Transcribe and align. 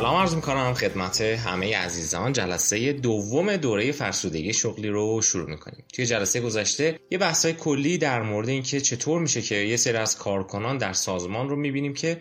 سلام 0.00 0.16
عرض 0.16 0.34
می‌کنم 0.34 0.74
خدمت 0.74 1.20
همه 1.20 1.76
عزیزان. 1.76 2.32
جلسه 2.32 2.92
دوم 2.92 3.56
دوره 3.56 3.92
فرسودگی 3.92 4.52
شغلی 4.52 4.88
رو 4.88 5.22
شروع 5.22 5.50
می‌کنیم. 5.50 5.84
توی 5.92 6.06
جلسه 6.06 6.40
گذشته 6.40 6.98
یه 7.10 7.18
بحثای 7.18 7.52
کلی 7.52 7.98
در 7.98 8.22
مورد 8.22 8.48
اینکه 8.48 8.80
چطور 8.80 9.20
میشه 9.20 9.42
که 9.42 9.54
یه 9.54 9.76
سری 9.76 9.96
از 9.96 10.18
کارکنان 10.18 10.78
در 10.78 10.92
سازمان 10.92 11.48
رو 11.48 11.56
می‌بینیم 11.56 11.94
که 11.94 12.20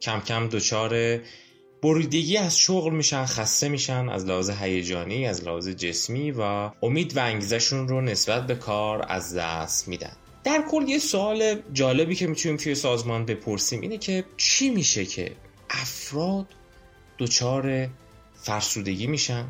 کم 0.00 0.20
کم 0.20 0.48
دچار 0.48 1.20
بریدگی 1.82 2.36
از 2.36 2.58
شغل 2.58 2.92
میشن 2.92 3.26
خسته 3.26 3.68
میشن 3.68 4.08
از 4.08 4.24
لحاظ 4.26 4.50
هیجانی 4.50 5.26
از 5.26 5.44
لحاظ 5.44 5.68
جسمی 5.68 6.30
و 6.30 6.70
امید 6.82 7.16
و 7.16 7.20
انگیزشون 7.20 7.88
رو 7.88 8.00
نسبت 8.00 8.46
به 8.46 8.54
کار 8.54 9.06
از 9.08 9.36
دست 9.36 9.88
میدن. 9.88 10.16
در 10.44 10.64
کل 10.70 10.88
یه 10.88 10.98
سوال 10.98 11.62
جالبی 11.72 12.14
که 12.14 12.26
می‌تونیم 12.26 12.56
توی 12.56 12.74
سازمان 12.74 13.24
بپرسیم 13.24 13.80
اینه 13.80 13.98
که 13.98 14.24
چی 14.36 14.70
میشه 14.70 15.04
که 15.04 15.32
افراد 15.70 16.46
دچار 17.18 17.88
فرسودگی 18.42 19.06
میشن. 19.06 19.44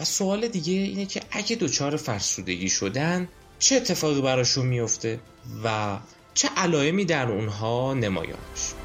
و 0.00 0.04
سوال 0.04 0.48
دیگه 0.48 0.72
اینه 0.72 1.06
که 1.06 1.20
اگه 1.30 1.56
دچار 1.56 1.96
فرسودگی 1.96 2.68
شدن 2.68 3.28
چه 3.58 3.76
اتفاقی 3.76 4.20
براشون 4.20 4.66
میفته 4.66 5.20
و 5.64 5.98
چه 6.34 6.48
علائمی 6.56 7.04
در 7.04 7.30
اونها 7.30 7.94
نمایان 7.94 8.38
میشه 8.52 8.79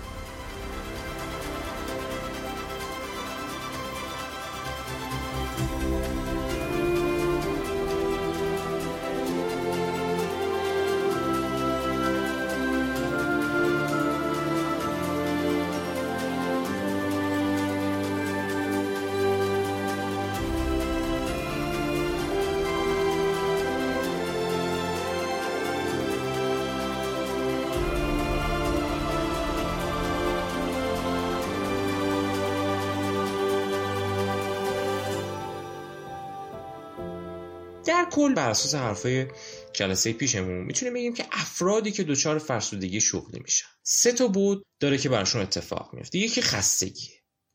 کل 38.15 38.33
بر 38.33 38.49
اساس 38.49 38.75
حرفای 38.75 39.27
جلسه 39.73 40.13
پیشمون 40.13 40.63
می‌تونیم 40.63 40.93
بگیم 40.93 41.13
که 41.13 41.25
افرادی 41.31 41.91
که 41.91 42.03
دچار 42.03 42.39
فرسودگی 42.39 43.01
شغلی 43.01 43.39
میشن. 43.39 43.67
سه 43.83 44.11
تا 44.11 44.27
بود 44.27 44.65
داره 44.79 44.97
که 44.97 45.09
براشون 45.09 45.41
اتفاق 45.41 45.93
میفته 45.93 46.17
یکی 46.17 46.41
خستگی. 46.41 47.09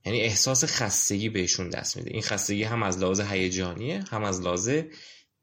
یعنی 0.05 0.21
احساس 0.21 0.65
خستگی 0.65 1.29
بهشون 1.29 1.69
دست 1.69 1.97
میده. 1.97 2.11
این 2.11 2.23
خستگی 2.23 2.65
هم 2.65 2.83
از 2.83 2.99
لحاظ 2.99 3.21
هیجانیه 3.21 4.05
هم 4.11 4.25
از 4.25 4.41
لحاظ 4.41 4.71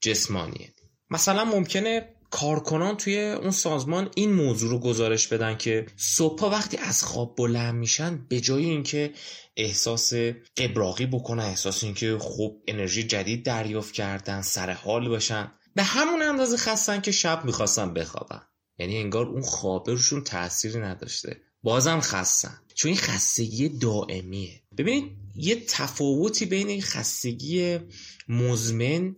جسمانیه. 0.01 0.73
مثلا 1.09 1.45
ممکنه 1.45 2.16
کارکنان 2.39 2.97
توی 2.97 3.19
اون 3.19 3.51
سازمان 3.51 4.09
این 4.15 4.33
موضوع 4.33 4.69
رو 4.69 4.79
گزارش 4.79 5.27
بدن 5.27 5.57
که 5.57 5.85
صبح 5.95 6.43
وقتی 6.43 6.77
از 6.77 7.03
خواب 7.03 7.35
بلند 7.35 7.75
میشن 7.75 8.25
به 8.29 8.41
جای 8.41 8.65
اینکه 8.65 9.13
احساس 9.55 10.13
قبراقی 10.57 11.05
بکنن 11.05 11.43
احساس 11.43 11.83
اینکه 11.83 12.17
خوب 12.17 12.63
انرژی 12.67 13.03
جدید 13.03 13.45
دریافت 13.45 13.93
کردن 13.93 14.41
سر 14.41 14.71
حال 14.71 15.09
باشن 15.09 15.51
به 15.75 15.83
همون 15.83 16.21
اندازه 16.21 16.57
خستن 16.57 17.01
که 17.01 17.11
شب 17.11 17.45
می‌خواستن 17.45 17.93
بخوابن. 17.93 18.41
یعنی 18.79 18.97
انگار 18.97 19.25
اون 19.25 19.41
خوابه 19.41 19.91
روشون 19.91 20.23
تأثیری 20.23 20.79
نداشته. 20.79 21.37
بازم 21.63 21.99
خستن. 22.01 22.61
چون 22.75 22.89
این 22.89 22.97
خستگی 22.97 23.69
دائمیه. 23.69 24.61
ببینید 24.77 25.17
یه 25.35 25.65
تفاوتی 25.65 26.45
بین 26.45 26.81
خستگی 26.81 27.79
مزمن 28.27 29.15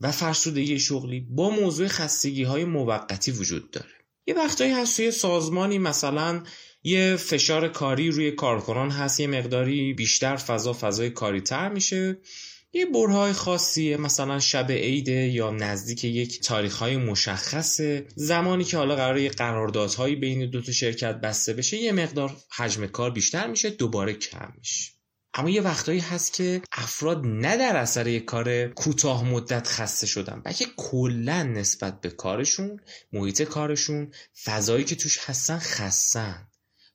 و 0.00 0.12
فرسودگی 0.12 0.78
شغلی 0.78 1.20
با 1.20 1.50
موضوع 1.50 1.88
خستگی 1.88 2.42
های 2.42 2.64
موقتی 2.64 3.30
وجود 3.30 3.70
داره. 3.70 3.90
یه 4.26 4.34
وقتایی 4.34 4.72
هست 4.72 4.96
توی 4.96 5.10
سازمانی 5.10 5.78
مثلا 5.78 6.42
یه 6.82 7.16
فشار 7.16 7.68
کاری 7.68 8.10
روی 8.10 8.30
کارکنان 8.30 8.90
هست 8.90 9.20
یه 9.20 9.26
مقداری 9.26 9.94
بیشتر 9.94 10.36
فضا 10.36 10.72
فضای 10.72 11.10
کاری 11.10 11.40
تر 11.40 11.68
میشه. 11.68 12.18
یه 12.72 12.86
برهای 12.86 13.32
خاصیه 13.32 13.96
مثلا 13.96 14.38
شب 14.38 14.70
عیده 14.70 15.28
یا 15.28 15.50
نزدیک 15.50 16.04
یک 16.04 16.40
تاریخ 16.40 16.76
های 16.76 16.96
مشخصه 16.96 18.06
زمانی 18.14 18.64
که 18.64 18.76
حالا 18.76 18.96
قرار 18.96 19.18
یه 19.18 19.30
قراردادهایی 19.30 20.16
بین 20.16 20.50
دو 20.50 20.62
تا 20.62 20.72
شرکت 20.72 21.14
بسته 21.14 21.52
بشه 21.52 21.76
یه 21.76 21.92
مقدار 21.92 22.36
حجم 22.56 22.86
کار 22.86 23.10
بیشتر 23.10 23.46
میشه 23.46 23.70
دوباره 23.70 24.14
کم 24.14 24.52
میشه. 24.58 24.99
اما 25.40 25.50
یه 25.50 25.62
وقتایی 25.62 26.00
هست 26.00 26.32
که 26.32 26.62
افراد 26.72 27.26
نه 27.26 27.56
در 27.56 27.76
اثر 27.76 28.06
یک 28.06 28.24
کار 28.24 28.68
کوتاه 28.68 29.24
مدت 29.24 29.66
خسته 29.66 30.06
شدن 30.06 30.42
بلکه 30.44 30.66
کلا 30.76 31.42
نسبت 31.42 32.00
به 32.00 32.10
کارشون 32.10 32.80
محیط 33.12 33.42
کارشون 33.42 34.12
فضایی 34.44 34.84
که 34.84 34.96
توش 34.96 35.18
هستن 35.24 35.58
خستن. 35.58 36.48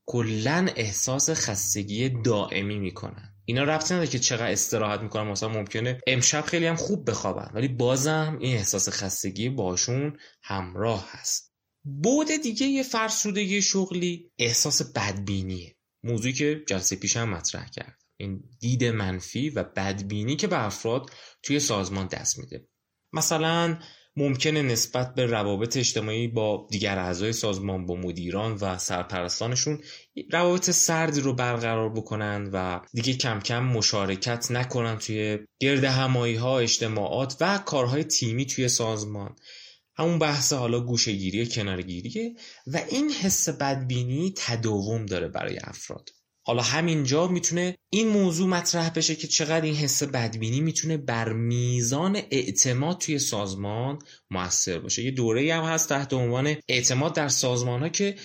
کلا 0.06 0.68
احساس 0.76 1.30
خستگی 1.30 2.10
دائمی 2.10 2.80
می‌کنن. 2.80 3.36
اینا 3.46 3.64
ربطی 3.64 3.94
نداره 3.94 4.10
که 4.10 4.20
چقدر 4.20 4.52
استراحت 4.52 5.00
می‌کنن 5.00 5.32
مثلا 5.32 5.50
ممکنه 5.50 6.00
امشب 6.08 6.42
خیلی 6.42 6.66
هم 6.66 6.76
خوب 6.76 7.10
بخوابن 7.10 7.52
ولی 7.54 7.68
بازم 7.68 8.38
این 8.42 8.58
احساس 8.58 8.90
خستگی 8.90 9.50
باشون 9.50 10.18
همراه 10.44 11.10
هست. 11.12 11.54
بود 11.84 12.28
دیگه 12.44 12.68
یه 12.68 12.84
فرسودگی 12.84 13.62
شغلی 13.62 14.32
احساس 14.40 14.82
بدبینیه. 14.82 15.76
موضوعی 16.04 16.34
که 16.34 16.64
جلسه 16.68 16.96
پیش 16.96 17.18
هم 17.18 17.30
مطرح 17.30 17.70
کرد. 17.70 18.05
این 18.18 18.44
دید 18.60 18.84
منفی 18.84 19.50
و 19.50 19.64
بدبینی 19.64 20.36
که 20.36 20.48
به 20.48 20.66
افراد 20.66 21.10
توی 21.44 21.60
سازمان 21.60 22.08
دست 22.08 22.40
میده. 22.40 22.68
مثلا 23.14 23.80
ممکنه 24.18 24.62
نسبت 24.62 25.16
به 25.16 25.26
روابط 25.26 25.78
اجتماعی 25.78 26.28
با 26.28 26.68
دیگر 26.72 27.00
اعضای 27.00 27.34
سازمان 27.34 27.86
با 27.86 27.96
مدیران 27.96 28.54
و 28.54 28.78
سرپرستانشون 28.78 29.82
روابط 30.32 30.70
سردی 30.70 31.22
رو 31.22 31.34
برقرار 31.34 31.90
بکنن 31.90 32.50
و 32.54 32.82
دیگه 32.94 33.14
کم 33.14 33.40
کم 33.40 33.64
مشارکت 33.64 34.52
نکنن 34.52 34.98
توی 34.98 35.40
گرد 35.60 35.84
همایی 35.84 36.36
ها 36.36 36.60
اجتماعات 36.60 37.38
و 37.42 37.58
کارهای 37.58 38.04
تیمی 38.04 38.46
توی 38.46 38.70
سازمان. 38.70 39.36
همون 39.98 40.20
بحث 40.20 40.54
حالا 40.54 40.80
گوشگیری 40.80 41.48
کنارگیریه 41.48 42.36
و 42.68 42.82
این 42.90 43.12
حس 43.12 43.50
بدبینی 43.50 44.34
تداوم 44.38 45.06
داره 45.06 45.28
برای 45.28 45.60
افراد. 45.64 46.10
حالا 46.48 46.62
همینجا 46.62 47.28
می‌تونه 47.28 47.76
این 47.90 48.08
موضوع 48.08 48.48
مطرح 48.48 48.90
بشه 48.90 49.16
که 49.16 49.28
چقدر 49.28 49.62
این 49.62 49.76
حس 49.76 50.04
بدبینی 50.04 50.62
می‌تونه 50.62 50.98
بر 50.98 51.34
میزان 51.34 52.22
اعتماد 52.32 52.98
توی 52.98 53.20
سازمان 53.20 54.00
موثر 54.30 54.80
باشه. 54.80 55.04
یه 55.04 55.12
دوره 55.12 55.54
هم 55.54 55.64
هست 55.64 55.90
تحت 55.90 56.14
عنوان 56.14 56.56
اعتماد 56.68 57.14
در 57.14 57.28
سازمان 57.28 57.82
ها 57.82 57.90
که 57.90 58.16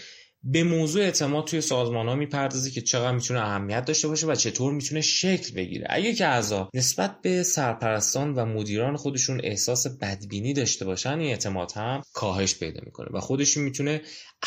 به 0.42 0.62
موضوع 0.62 1.02
اعتماد 1.02 1.44
توی 1.46 1.60
سازمان 1.60 2.08
ها 2.08 2.14
می‌پردازه 2.14 2.70
که 2.70 2.80
چقدر 2.80 3.12
می‌تونه 3.12 3.40
اهمیت 3.40 3.84
داشته 3.84 4.08
باشه 4.08 4.26
و 4.26 4.34
چطور 4.34 4.72
می‌تونه 4.72 5.00
شکل 5.00 5.54
بگیره. 5.54 5.86
اگه 5.90 6.14
که 6.14 6.26
اعضا 6.26 6.70
نسبت 6.74 7.20
به 7.22 7.42
سرپرستان 7.42 8.34
و 8.34 8.44
مدیران 8.44 8.96
خودشون 8.96 9.40
احساس 9.44 9.86
بدبینی 9.86 10.52
داشته 10.52 10.84
باشن 10.84 11.18
این 11.18 11.30
اعتماد 11.30 11.72
هم 11.72 12.02
کاهش 12.12 12.54
پیدا 12.54 12.80
می‌کنه 12.84 13.08
و 13.12 13.20
خودشون 13.20 13.64
می‌تونه 13.64 14.02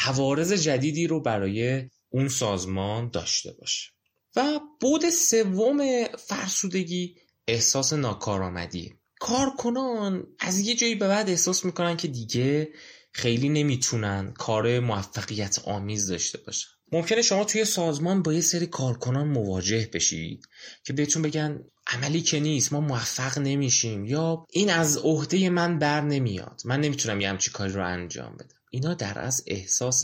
عوارض 0.06 0.54
جدیدی 0.54 1.08
رو 1.08 1.22
برای 1.22 1.90
اون 2.14 2.30
سازمان 2.30 3.10
داشته 3.10 3.52
باشه. 3.52 3.92
و 4.36 4.60
بود 4.82 5.10
سوم 5.10 6.06
فرسودگی 6.06 7.16
احساس 7.48 7.94
ناکارآمدی. 7.94 8.94
کارکنان 9.20 10.28
از 10.40 10.60
یه 10.60 10.76
جایی 10.76 10.96
به 10.96 11.08
بعد 11.08 11.30
احساس 11.30 11.66
می‌کنن 11.66 11.98
که 11.98 12.08
دیگه 12.08 12.74
خیلی 13.12 13.50
نمی‌تونن 13.50 14.34
کار 14.34 14.80
موفقیت 14.80 15.60
آمیز 15.66 16.08
داشته 16.08 16.38
باشن. 16.38 16.68
ممکنه 16.92 17.22
شما 17.22 17.44
توی 17.44 17.66
سازمان 17.66 18.22
با 18.22 18.34
یه 18.34 18.42
سری 18.42 18.68
کارکنان 18.68 19.28
مواجه 19.28 19.90
بشید 19.94 20.48
که 20.84 20.94
بهتون 20.94 21.22
بگن 21.22 21.60
عملی 21.88 22.22
که 22.22 22.40
نیست 22.40 22.74
ما 22.74 22.80
موفق 22.80 23.40
نمیشیم 23.40 24.06
یا 24.06 24.46
این 24.50 24.70
از 24.70 24.98
عهده 24.98 25.50
من 25.50 25.80
بر 25.80 26.02
نمیاد 26.02 26.62
من 26.66 26.82
نمی‌تونم 26.82 27.22
یه 27.22 27.30
همچی 27.30 27.52
کاری 27.52 27.74
رو 27.74 27.86
انجام 27.86 28.34
بدم. 28.36 28.63
اینا 28.74 28.94
در 28.94 29.20
از 29.20 29.44
احساس 29.48 30.04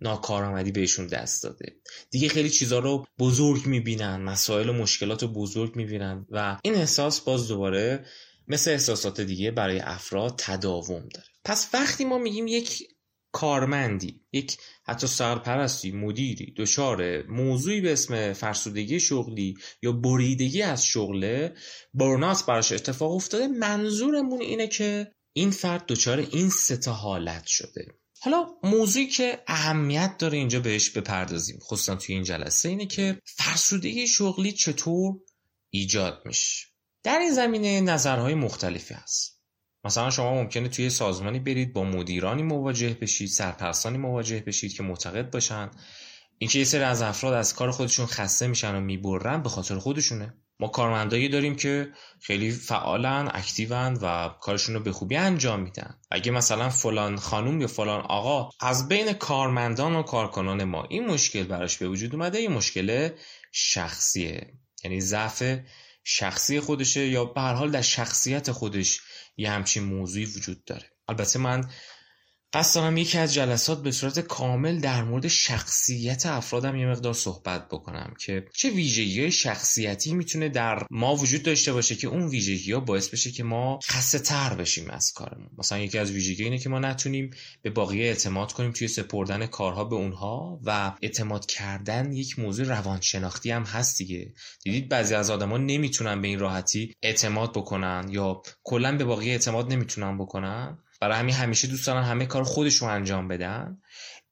ناکارآمدی 0.00 0.72
بهشون 0.72 1.06
دست 1.06 1.42
داده. 1.42 1.76
دیگه 2.10 2.28
خیلی 2.28 2.50
چیزها 2.50 2.78
رو 2.78 3.06
بزرگ 3.18 3.66
می‌بینن 3.66 4.16
مسائل 4.16 4.68
و 4.68 4.72
مشکلات 4.72 5.22
رو 5.22 5.28
بزرگ 5.28 5.76
می‌بینن 5.76 6.26
و 6.30 6.58
این 6.64 6.74
احساس 6.74 7.20
باز 7.20 7.48
دوباره 7.48 8.06
مثل 8.48 8.70
احساسات 8.70 9.20
دیگه 9.20 9.50
برای 9.50 9.80
افراد 9.80 10.34
تداوم 10.38 11.08
داره. 11.14 11.26
پس 11.44 11.68
وقتی 11.74 12.04
ما 12.04 12.18
میگیم 12.18 12.46
یک 12.46 12.82
کارمندی 13.32 14.20
یک 14.32 14.56
حتی 14.84 15.06
سرپرستی 15.06 15.92
مدیری 15.92 16.54
دچار 16.56 17.26
موضوعی 17.26 17.80
به 17.80 17.92
اسم 17.92 18.32
فرسودگی 18.32 19.00
شغلی 19.00 19.54
یا 19.82 19.92
بریدگی 19.92 20.62
از 20.62 20.84
شغله 20.86 21.54
برنات 21.94 22.46
براش 22.46 22.72
اتفاق 22.72 23.12
افتاده 23.12 23.48
منظورمون 23.48 24.40
اینه 24.40 24.68
که 24.68 25.12
این 25.32 25.50
فرد 25.50 25.86
دچار 25.86 26.18
این 26.18 26.50
سه 26.50 26.90
حالت 26.90 27.46
شده. 27.46 28.01
حالا 28.24 28.46
موضوعی 28.62 29.06
که 29.06 29.42
اهمیت 29.46 30.18
داره 30.18 30.38
اینجا 30.38 30.60
بهش 30.60 30.90
بپردازیم 30.90 31.58
خصوصا 31.58 31.94
توی 31.94 32.14
این 32.14 32.24
جلسه 32.24 32.68
اینه 32.68 32.86
که 32.86 33.18
فرسودگی 33.24 34.06
شغلی 34.06 34.52
چطور 34.52 35.14
ایجاد 35.70 36.22
میشه. 36.24 36.66
در 37.02 37.18
این 37.18 37.32
زمینه 37.32 37.80
نظرهای 37.80 38.34
مختلفی 38.34 38.94
هست. 38.94 39.42
مثلا 39.84 40.10
شما 40.10 40.34
ممکنه 40.34 40.68
توی 40.68 40.90
سازمانی 40.90 41.40
برید 41.40 41.72
با 41.72 41.84
مدیرانی 41.84 42.42
مواجه 42.42 42.94
بشید 43.00 43.28
سرپرستانی 43.28 43.98
مواجه 43.98 44.40
بشید 44.40 44.72
که 44.72 44.82
معتقد 44.82 45.30
باشن. 45.30 45.70
اینکه 46.38 46.58
یه 46.58 46.64
سری 46.64 46.82
از 46.82 47.02
افراد 47.02 47.34
از 47.34 47.54
کار 47.54 47.70
خودشون 47.70 48.06
خسته 48.06 48.46
میشن 48.46 48.74
و 48.74 48.80
می‌برن 48.80 49.42
به 49.42 49.48
خاطر 49.48 49.78
خودشونه. 49.78 50.34
ما 50.62 50.68
کارمندایی 50.68 51.28
داریم 51.28 51.56
که 51.56 51.92
خیلی 52.20 52.50
فعالن 52.50 53.30
اکتیون 53.34 53.94
و 53.94 54.28
کارشون 54.28 54.74
رو 54.74 54.80
به 54.80 54.92
خوبی 54.92 55.16
انجام 55.16 55.60
میدن. 55.60 55.98
اگه 56.10 56.30
مثلا 56.32 56.68
فلان 56.68 57.16
خانوم 57.16 57.60
یا 57.60 57.66
فلان 57.66 58.00
آقا 58.00 58.50
از 58.60 58.88
بین 58.88 59.12
کارمندان 59.12 59.96
و 59.96 60.02
کارکنان 60.02 60.64
ما 60.64 60.84
این 60.84 61.06
مشکل 61.06 61.42
براش 61.42 61.78
به 61.78 61.88
وجود 61.88 62.14
اومده 62.14 62.38
این 62.38 62.52
مشکل 62.52 63.08
شخصیه. 63.52 64.52
یعنی 64.84 65.00
ضعف 65.00 65.58
شخصی 66.04 66.60
خودشه 66.60 67.06
یا 67.06 67.24
به 67.24 67.40
هر 67.40 67.54
حال 67.54 67.70
در 67.70 67.82
شخصیت 67.82 68.52
خودش 68.52 69.00
یه 69.36 69.50
همچین 69.50 69.84
موضوعی 69.84 70.24
وجود 70.24 70.64
داره. 70.64 70.90
البته 71.08 71.38
من 71.38 71.70
قصد 72.54 72.74
دارم 72.80 72.96
یکی 72.96 73.18
از 73.18 73.34
جلسات 73.34 73.82
به 73.82 73.90
صورت 73.90 74.20
کامل 74.20 74.80
در 74.80 75.04
مورد 75.04 75.28
شخصیت 75.28 76.26
افرادم 76.26 76.76
یه 76.76 76.86
مقدار 76.86 77.14
صحبت 77.14 77.68
بکنم 77.68 78.14
که 78.18 78.46
چه 78.54 78.70
ویژگی 78.70 79.30
شخصیتی 79.30 80.14
می‌تونه 80.14 80.48
در 80.48 80.86
ما 80.90 81.16
وجود 81.16 81.42
داشته 81.42 81.72
باشه 81.72 81.96
که 81.96 82.06
اون 82.06 82.28
ویژگی 82.28 82.72
ها 82.72 82.80
باعث 82.80 83.08
بشه 83.08 83.30
که 83.30 83.44
ما 83.44 83.78
خسته 83.84 84.18
تر 84.18 84.54
بشیم 84.54 84.90
از 84.90 85.12
کارمون. 85.12 85.48
مثلا 85.58 85.78
یکی 85.78 85.98
از 85.98 86.10
ویژگی 86.10 86.44
اینه 86.44 86.58
که 86.58 86.68
ما 86.68 86.78
نتونیم 86.78 87.30
به 87.62 87.70
باقی 87.70 88.02
اعتماد 88.02 88.52
کنیم 88.52 88.72
توی 88.72 88.88
سپردن 88.88 89.46
کارها 89.46 89.84
به 89.84 89.96
اونها 89.96 90.60
و 90.64 90.92
اعتماد 91.02 91.46
کردن 91.46 92.12
یک 92.12 92.38
موضوع 92.38 92.66
روانشناختی 92.66 93.50
هم 93.50 93.62
هست 93.62 93.98
دیگه. 93.98 94.32
دیدید 94.64 94.88
بعضی 94.88 95.14
از 95.14 95.30
آدما 95.30 95.58
نمی‌تونن 95.58 96.22
به 96.22 96.28
این 96.28 96.38
راحتی 96.38 96.94
اعتماد 97.02 97.52
بکنن 97.52 98.06
یا 98.10 98.42
کلا 98.64 98.96
به 98.96 99.04
باقی 99.04 99.30
اعتماد 99.30 99.72
نمی‌تونن 99.72 100.18
بکنن؟ 100.18 100.78
برای 101.02 101.18
همین 101.18 101.34
همیشه 101.34 101.68
دوست 101.68 101.86
دارن 101.86 102.02
همه 102.02 102.26
کار 102.26 102.42
خودشون 102.42 102.90
انجام 102.90 103.28
بدن. 103.28 103.80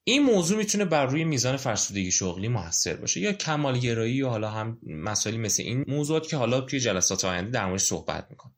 این 0.05 0.23
موضوع 0.23 0.59
می‌تونه 0.59 0.85
بر 0.85 1.07
روی 1.07 1.25
میزان 1.25 1.57
فرسودگی 1.57 2.11
شغلی 2.11 2.49
موثر 2.49 2.97
باشه 2.97 3.21
یا 3.21 3.33
کمالگرایی 3.33 4.15
یا 4.15 4.29
حالا 4.29 4.51
هم 4.51 4.79
مسائلی 4.87 5.39
مثل 5.39 5.63
این 5.63 5.85
موضوعات 5.89 6.29
که 6.29 6.37
حالا 6.37 6.61
توی 6.61 6.81
جلسات 6.81 7.25
آینده 7.25 7.51
در 7.51 7.67
موردش 7.67 7.83
صحبت 7.83 8.27
می‌کنم 8.31 8.55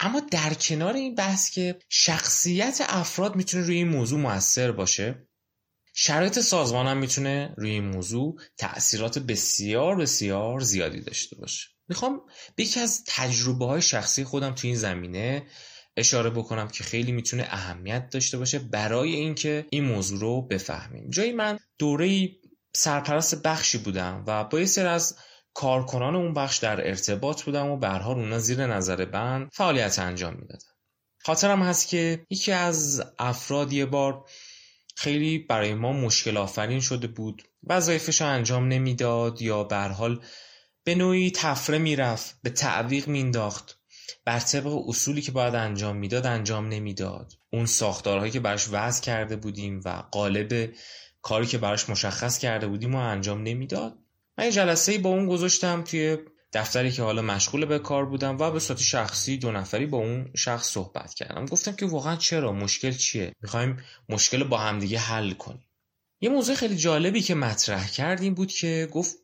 اما 0.00 0.20
در 0.20 0.54
کنار 0.54 0.94
این 0.94 1.14
بحث 1.14 1.50
که 1.50 1.78
شخصیت 1.88 2.80
افراد 2.88 3.36
می‌تونه 3.36 3.64
روی 3.64 3.76
این 3.76 3.88
موضوع 3.88 4.20
موثر 4.20 4.72
باشه 4.72 5.28
شرایط 5.94 6.38
سازمان 6.38 6.86
هم 6.86 6.96
می‌تونه 6.96 7.54
روی 7.56 7.70
این 7.70 7.84
موضوع 7.84 8.40
تأثیرات 8.58 9.18
بسیار 9.18 9.96
بسیار 9.96 10.60
زیادی 10.60 11.00
داشته 11.00 11.36
باشه. 11.36 11.68
می‌خوام 11.88 12.20
به 12.56 12.62
یکی 12.62 12.80
از 12.80 13.04
تجربه 13.06 13.66
های 13.66 13.82
شخصی 13.82 14.24
خودم 14.24 14.54
توی 14.54 14.70
این 14.70 14.78
زمینه 14.78 15.46
اشاره 15.96 16.30
بکنم 16.30 16.68
که 16.68 16.84
خیلی 16.84 17.12
می‌تونه 17.12 17.46
اهمیت 17.50 18.10
داشته 18.10 18.38
باشه 18.38 18.58
برای 18.58 19.14
اینکه 19.14 19.66
این 19.70 19.84
موضوع 19.84 20.20
رو 20.20 20.42
بفهمیم. 20.42 21.10
جایی 21.10 21.32
من 21.32 21.58
دوره 21.78 22.30
سرپرست 22.76 23.42
بخشی 23.42 23.78
بودم 23.78 24.24
و 24.26 24.44
با 24.44 24.60
یه 24.60 24.66
سر 24.66 24.86
از 24.86 25.18
کارکنان 25.54 26.16
اون 26.16 26.34
بخش 26.34 26.58
در 26.58 26.88
ارتباط 26.88 27.42
بودم 27.42 27.66
و 27.66 27.76
به 27.76 27.88
حال 27.88 28.18
اونا 28.18 28.38
زیر 28.38 28.66
نظر 28.66 29.04
بند 29.04 29.50
فعالیت 29.52 29.98
انجام 29.98 30.34
می‌دادن. 30.34 30.68
خاطرم 31.24 31.62
هست 31.62 31.88
که 31.88 32.26
یکی 32.30 32.52
از 32.52 33.02
افراد 33.18 33.72
یه 33.72 33.86
بار 33.86 34.24
خیلی 34.96 35.38
برای 35.38 35.74
ما 35.74 35.92
مشکل 35.92 36.36
آفرین 36.36 36.80
شده 36.80 37.06
بود 37.06 37.42
وظایفش 37.64 38.20
رو 38.20 38.26
انجام 38.26 38.68
نمی‌داد 38.68 39.42
یا 39.42 39.64
به 39.64 39.76
حال 39.76 40.24
به 40.84 40.94
نوعی 40.94 41.30
تفره 41.30 41.78
می‌رفت 41.78 42.38
به 42.42 42.50
تعویق 42.50 43.08
مینداخت 43.08 43.79
بر 44.24 44.40
طبق 44.40 44.88
اصولی 44.88 45.22
که 45.22 45.32
باید 45.32 45.54
انجام 45.54 45.96
می‌داد 45.96 46.26
انجام 46.26 46.68
نمی‌داد. 46.68 47.32
اون 47.52 47.66
ساختارهایی 47.66 48.32
که 48.32 48.40
براش 48.40 48.68
وضع 48.70 49.02
کرده 49.02 49.36
بودیم 49.36 49.80
و 49.84 50.02
قالب 50.10 50.72
کاری 51.22 51.46
که 51.46 51.58
براش 51.58 51.90
مشخص 51.90 52.38
کرده 52.38 52.66
بودیم 52.66 52.94
و 52.94 52.98
انجام 52.98 53.42
نمی‌داد. 53.42 53.98
من 54.38 54.44
یه 54.44 54.52
جلسه 54.52 54.98
با 54.98 55.10
اون 55.10 55.26
گذاشتم 55.26 55.82
توی 55.82 56.18
دفتری 56.52 56.92
که 56.92 57.02
حالا 57.02 57.22
مشغول 57.22 57.64
به 57.64 57.78
کار 57.78 58.06
بودم 58.06 58.38
و 58.38 58.50
به 58.50 58.60
صورت 58.60 58.80
شخصی 58.80 59.36
دو 59.36 59.52
نفری 59.52 59.86
با 59.86 59.98
اون 59.98 60.30
شخص 60.36 60.70
صحبت 60.70 61.14
کردم. 61.14 61.46
گفتم 61.46 61.72
که 61.72 61.86
واقعا 61.86 62.16
چرا؟ 62.16 62.52
مشکل 62.52 62.92
چیه؟ 62.92 63.32
می‌خوایم 63.42 63.82
مشکل 64.08 64.44
با 64.44 64.58
همدیگه 64.58 64.98
حل 64.98 65.32
کنیم. 65.32 65.66
یه 66.20 66.28
موضوع 66.28 66.54
خیلی 66.54 66.76
جالبی 66.76 67.20
که 67.20 67.34
مطرح 67.34 67.90
کردیم 67.90 68.34
بود 68.34 68.52
که 68.52 68.88
گفت 68.92 69.16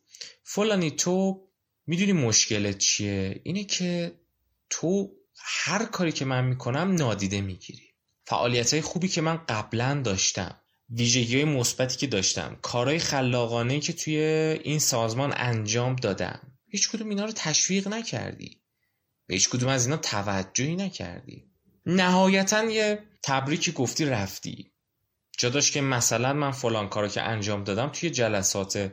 فلانی 0.43 0.91
تو 0.91 1.43
می‌دونی 1.87 2.13
مشکلت 2.13 2.77
چیه؟ 2.77 3.41
اینه 3.43 3.63
که 3.63 4.19
تو 4.69 5.11
هر 5.43 5.85
کاری 5.85 6.11
که 6.11 6.25
من 6.25 6.45
می‌کنم 6.45 6.91
نادیده 6.91 7.41
می‌گیری. 7.41 7.93
فعالیت 8.25 8.73
های 8.73 8.81
خوبی 8.81 9.07
که 9.07 9.21
من 9.21 9.37
قبلا 9.37 10.01
داشتم 10.01 10.61
ویژگی 10.89 11.35
های 11.35 11.45
مثبتی 11.45 11.97
که 11.97 12.07
داشتم 12.07 12.57
کارهای 12.61 12.99
خلاقانه 12.99 13.79
که 13.79 13.93
توی 13.93 14.17
این 14.63 14.79
سازمان 14.79 15.33
انجام 15.35 15.95
دادم. 15.95 16.57
هیچ 16.67 16.89
کدوم 16.89 17.09
اینا 17.09 17.25
رو 17.25 17.31
تشویق 17.31 17.87
نکردی. 17.87 18.61
به 19.27 19.33
هیچ 19.33 19.49
کدوم 19.49 19.69
از 19.69 19.85
اینا 19.85 19.97
توجهی 19.97 20.75
نکردی. 20.75 21.51
نهایتا 21.85 22.63
یه 22.63 23.03
تبریکی 23.23 23.71
گفتی 23.71 24.05
رفتی. 24.05 24.73
جا 25.37 25.61
که 25.61 25.81
مثلا 25.81 26.33
من 26.33 26.51
فلان 26.51 26.89
کارو 26.89 27.07
که 27.07 27.21
انجام 27.21 27.63
دادم 27.63 27.89
توی 27.89 28.09
جلسات 28.09 28.91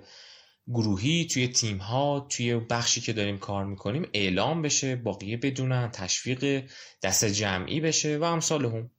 گروهی 0.69 1.26
توی 1.26 1.49
تیم 1.49 1.78
ها 1.78 2.26
توی 2.31 2.55
بخشی 2.55 3.00
که 3.00 3.12
داریم 3.12 3.38
کار 3.38 3.64
می‌کنیم 3.64 4.08
اعلام 4.12 4.62
بشه 4.62 4.96
باقیه 4.96 5.37
بدونن 5.37 5.90
تشویق 5.90 6.70
دست 7.02 7.25
جمعی 7.25 7.81
بشه 7.81 8.19
و 8.19 8.25
امثال 8.25 8.64
هم. 8.64 8.90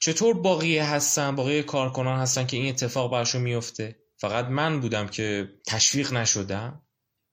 چطور 0.00 0.34
باقیه 0.34 0.84
هستن 0.84 1.36
باقیه 1.36 1.62
کارکنان 1.62 2.20
هستن 2.20 2.46
که 2.46 2.56
این 2.56 2.68
اتفاق 2.68 3.12
برشون 3.12 3.42
میفته 3.42 3.96
فقط 4.16 4.46
من 4.46 4.80
بودم 4.80 5.08
که 5.08 5.52
تشویق 5.66 6.12
نشدم. 6.12 6.82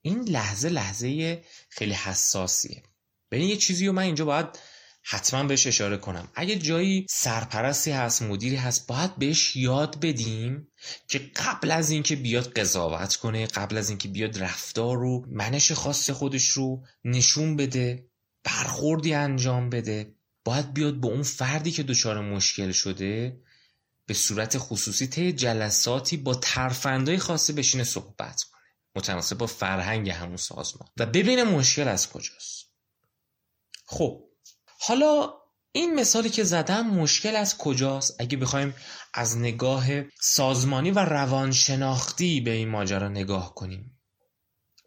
این 0.02 0.24
لحظه 0.24 0.70
لحظه 0.70 1.42
خیلی 1.70 1.94
حساسیه. 1.94 2.84
ببین 3.32 3.50
یه 3.50 3.58
چیزی 3.58 3.88
رو 3.88 3.94
من 3.94 4.04
اینجا 4.04 4.26
باید 4.26 4.60
حتما 5.04 5.44
بهش 5.44 5.68
اشاره 5.68 5.98
کنم. 5.98 6.28
اگه 6.36 6.56
جایی 6.56 7.06
سرپرستی 7.10 7.92
هست 7.92 8.22
مدیری 8.22 8.56
هست 8.56 8.88
باید 8.88 9.16
بهش 9.16 9.56
یاد 9.56 10.00
بدیم 10.00 10.68
که 11.08 11.20
قبل 11.20 11.72
از 11.72 11.90
اینکه 11.90 12.16
بیاد 12.16 12.54
قضاوت 12.54 13.16
کنه 13.16 13.46
قبل 13.48 13.78
از 13.78 13.90
اینکه 13.90 14.08
بیاد 14.08 14.44
رفتار 14.44 14.98
رو 14.98 15.26
منش 15.30 15.72
خاص 15.72 16.10
خودش 16.10 16.50
رو 16.50 16.84
نشون 17.06 17.56
بده 17.56 18.08
برخوردی 18.44 19.14
انجام 19.14 19.70
بده. 19.70 20.16
باید 20.44 20.74
بیاد 20.74 21.02
به 21.02 21.08
اون 21.08 21.24
فردی 21.24 21.72
که 21.72 21.84
دچار 21.84 22.22
مشکل 22.22 22.72
شده 22.72 23.42
به 24.06 24.14
صورت 24.14 24.58
خصوصی 24.58 25.08
طی 25.08 25.32
جلساتی 25.32 26.18
با 26.18 26.36
ترفندهای 26.36 27.18
خاصی 27.18 27.54
بشینه 27.54 27.84
صحبت 27.84 28.44
کنه. 28.44 28.62
متناسب 28.96 29.38
با 29.38 29.48
فرهنگ 29.48 30.10
همون 30.10 30.38
سازمان. 30.38 30.90
و 30.98 31.06
ببینه 31.06 31.44
مشکل 31.44 31.88
از 31.88 32.10
کجاست. 32.10 32.66
خب 33.86 34.31
حالا 34.84 35.34
این 35.72 35.96
مثالی 35.96 36.30
که 36.30 36.44
زدم 36.44 36.88
مشکل 36.88 37.36
از 37.36 37.58
کجاست؟ 37.58 38.16
اگه 38.20 38.38
بخوایم 38.38 38.76
از 39.14 39.38
نگاه 39.38 39.88
سازمانی 40.22 40.92
و 40.92 41.00
روانشناختی 41.00 42.42
به 42.42 42.52
این 42.52 42.70
ماجرا 42.70 43.10
نگاه 43.10 43.56
کنیم. 43.56 44.02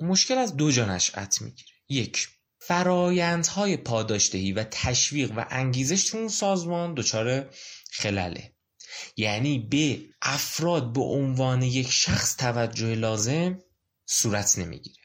مشکل 0.01 0.39
از 0.39 0.57
دو 0.57 0.71
جا 0.71 0.87
نشأت 0.87 1.43
می‌گیره. 1.43 1.71
یک 1.89 2.29
فرایندهای 2.59 3.77
پاداشدهی 3.77 4.53
و 4.53 4.65
تشویق 4.71 5.33
و 5.37 5.47
انگیزش 5.51 6.11
تو 6.11 6.19
اون 6.19 6.29
سازمان 6.29 6.95
دچار 6.95 7.51
خلاله 7.93 8.53
یعنی 9.17 9.59
به 9.59 10.01
افراد 10.23 10.93
به 10.93 11.03
عنوان 11.03 11.63
یک 11.63 11.91
شخص 11.91 12.37
توجه 12.37 12.95
لازم 12.95 13.59
صورت 14.07 14.59
نمی‌گیره. 14.59 15.03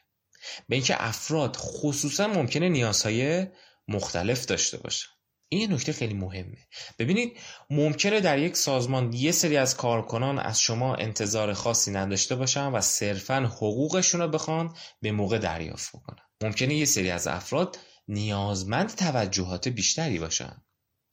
به 0.68 0.76
اینکه 0.76 1.04
افراد 1.04 1.56
خصوصا 1.56 2.26
ممکنه 2.26 2.68
نیازهای 2.68 3.46
مختلف 3.90 4.46
داشته 4.46 4.78
باشه. 4.78 5.06
این 5.52 5.72
نکته 5.72 5.92
خیلی 5.92 6.14
مهمه. 6.14 6.58
ببینید 6.98 7.36
ممکنه 7.70 8.20
در 8.20 8.38
یک 8.38 8.56
سازمان 8.56 9.12
یه 9.12 9.32
سری 9.32 9.56
از 9.56 9.76
کارکنان 9.76 10.38
از 10.38 10.60
شما 10.60 10.94
انتظار 10.94 11.52
خاصی 11.52 11.90
نداشته 11.90 12.36
باشن 12.36 12.66
و 12.66 12.80
صرفا 12.80 13.40
حقوقشون 13.56 14.20
رو 14.20 14.28
بخوان 14.28 14.74
به 15.00 15.12
موقع 15.12 15.38
دریافت 15.38 15.96
بکنن. 15.96 16.24
ممکنه 16.42 16.74
یه 16.74 16.84
سری 16.84 17.10
از 17.10 17.26
افراد 17.26 17.78
نیازمند 18.08 18.94
توجهات 18.94 19.68
بیشتری 19.68 20.18
باشن. 20.18 20.62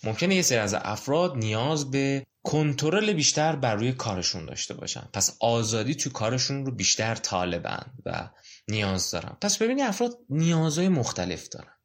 ممکنه 0.03 0.35
یه 0.35 0.41
سری 0.41 0.57
از 0.57 0.73
افراد 0.73 1.37
نیاز 1.37 1.91
به 1.91 2.25
کنترل 2.43 3.13
بیشتر 3.13 3.55
بر 3.55 3.75
روی 3.75 3.91
کارشون 3.91 4.45
داشته 4.45 4.73
باشن. 4.73 5.09
پس 5.13 5.37
آزادی 5.39 5.95
تو 5.95 6.09
کارشون 6.09 6.65
رو 6.65 6.71
بیشتر 6.71 7.15
طالبن 7.15 7.93
و 8.05 8.29
نیاز 8.67 9.11
دارن. 9.11 9.37
پس 9.41 9.57
ببینید 9.57 9.85
افراد 9.85 10.17
نیازهای 10.29 10.89
مختلف 10.89 11.49
دارن. 11.49 11.76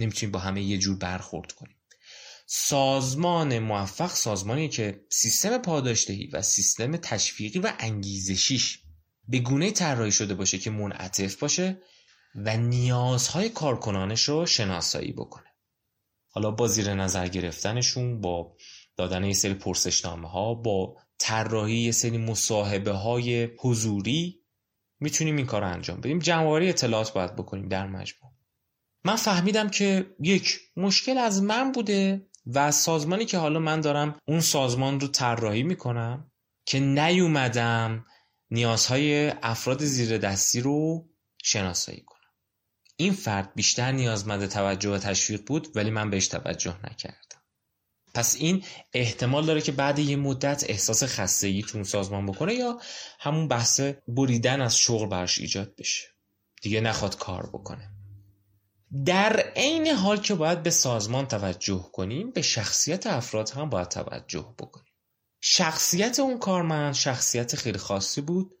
نمی‌تونیم 0.00 0.32
با 0.32 0.38
همه 0.38 0.62
یه 0.62 0.78
جور 0.78 0.96
برخورد 0.96 1.52
کنیم. 1.52 1.76
سازمان 2.46 3.58
موفق 3.58 4.10
سازمانی 4.10 4.68
که 4.68 5.04
سیستم 5.08 5.58
پاداشدهی 5.58 6.26
و 6.26 6.42
سیستم 6.42 6.96
تشویقی 6.96 7.58
و 7.58 7.72
انگیزشیش 7.78 8.78
به 9.28 9.38
گونه 9.38 9.70
طراحی 9.70 10.12
شده 10.12 10.34
باشه 10.34 10.58
که 10.58 10.70
منعطف 10.70 11.36
باشه 11.36 11.82
و 12.34 12.56
نیازهای 12.56 13.48
کارکنانش 13.48 14.28
رو 14.28 14.46
شناسایی 14.46 15.12
بکنه. 15.12 15.46
حالا 16.30 16.50
با 16.50 16.68
زیر 16.68 16.94
نظر 16.94 17.28
گرفتنشون 17.28 18.20
با 18.20 18.56
دادن 18.96 19.24
یه 19.24 19.32
سری 19.32 19.54
پرسشنامه 19.54 20.28
ها 20.28 20.54
با 20.54 20.96
طراحی 21.18 21.76
یه 21.76 21.92
سری 21.92 22.18
مصاحبه 22.18 22.92
های 22.92 23.44
حضوری 23.58 24.40
می‌تونیم 25.00 25.36
این 25.36 25.46
کار 25.46 25.60
رو 25.60 25.68
انجام 25.72 26.00
بدیم. 26.00 26.18
جمعآوری 26.18 26.68
اطلاعات 26.68 27.12
باید 27.12 27.36
بکنیم 27.36 27.68
در 27.68 27.86
مجموع. 27.86 28.29
من 29.04 29.16
فهمیدم 29.16 29.68
که 29.68 30.14
یک 30.20 30.60
مشکل 30.76 31.18
از 31.18 31.42
من 31.42 31.72
بوده 31.72 32.26
و 32.46 32.58
از 32.58 32.74
سازمانی 32.74 33.24
که 33.24 33.38
حالا 33.38 33.60
من 33.60 33.80
دارم 33.80 34.18
اون 34.28 34.40
سازمان 34.40 35.00
رو 35.00 35.08
طراحی 35.08 35.62
می‌کنم 35.62 36.30
که 36.66 36.80
نیومدم 36.80 38.04
نیازهای 38.50 39.28
افراد 39.28 39.84
زیر 39.84 40.18
دستی 40.18 40.60
رو 40.60 41.08
شناسایی 41.42 42.00
کنم. 42.00 42.20
این 42.96 43.12
فرد 43.12 43.54
بیشتر 43.54 43.92
نیازمند 43.92 44.46
توجه 44.46 44.90
و 44.90 44.98
تشویق 44.98 45.46
بود 45.46 45.68
ولی 45.76 45.90
من 45.90 46.10
بهش 46.10 46.28
توجه 46.28 46.76
نکردم. 46.90 47.42
پس 48.14 48.36
این 48.38 48.64
احتمال 48.92 49.46
داره 49.46 49.60
که 49.60 49.72
بعد 49.72 49.98
یه 49.98 50.16
مدت 50.16 50.64
احساس 50.68 51.02
خستگی 51.04 51.62
تو 51.62 51.84
سازمان 51.84 52.26
بکنه 52.26 52.54
یا 52.54 52.80
همون 53.20 53.48
بحث 53.48 53.80
بریدن 54.08 54.60
از 54.60 54.76
شغل 54.76 55.06
برش 55.06 55.38
ایجاد 55.38 55.76
بشه. 55.76 56.08
دیگه 56.62 56.80
نخواد 56.80 57.18
کار 57.18 57.46
بکنه. 57.46 57.99
در 59.06 59.40
عین 59.56 59.86
حال 59.86 60.20
که 60.20 60.34
باید 60.34 60.62
به 60.62 60.70
سازمان 60.70 61.26
توجه 61.26 61.90
کنیم 61.92 62.30
به 62.30 62.42
شخصیت 62.42 63.06
افراد 63.06 63.50
هم 63.50 63.70
باید 63.70 63.88
توجه 63.88 64.54
بکنیم. 64.58 64.92
شخصیت 65.40 66.20
اون 66.20 66.38
کارمند 66.38 66.94
شخصیت 66.94 67.56
خیلی 67.56 67.78
خاصی 67.78 68.20
بود 68.20 68.54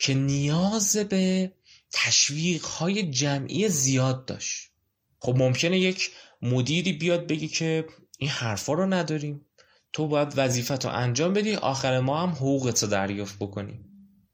که 0.00 0.14
نیاز 0.14 0.96
به 0.96 1.52
تشویق 1.92 2.64
های 2.64 3.10
جمعی 3.10 3.68
زیاد 3.68 4.24
داشت. 4.24 4.70
خب 5.18 5.36
ممکنه 5.36 5.78
یک 5.78 6.10
مدیری 6.42 6.92
بیاد 6.92 7.26
بگی 7.26 7.48
که 7.48 7.86
این 8.18 8.30
حرفا 8.30 8.72
رو 8.72 8.86
نداریم. 8.86 9.46
تو 9.92 10.08
باید 10.08 10.32
وظیفت 10.36 10.84
رو 10.84 10.90
انجام 10.90 11.32
بدی 11.32 11.54
آخر 11.54 12.00
ما 12.00 12.22
هم 12.22 12.30
حقوقت 12.30 12.82
رو 12.82 12.88
دریافت 12.88 13.36
بکنیم. 13.36 13.84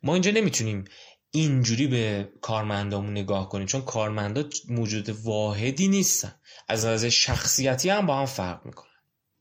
ما 0.03 0.13
اینجا 0.13 0.31
نمی‌تونیم 0.31 0.85
اینجوری 1.31 1.87
به 1.87 2.29
کارمندامون 2.41 3.11
نگاه 3.11 3.49
کنیم 3.49 3.67
چون 3.67 3.83
کارمندا 3.83 4.45
موجود 4.69 5.09
واحدی 5.09 5.89
نیستن. 5.89 6.35
از 6.69 6.85
نظر 6.85 7.09
شخصیتی 7.09 7.89
هم 7.89 8.07
با 8.07 8.19
هم 8.19 8.27
فرق 8.27 8.67
می‌کنن. 8.67 8.91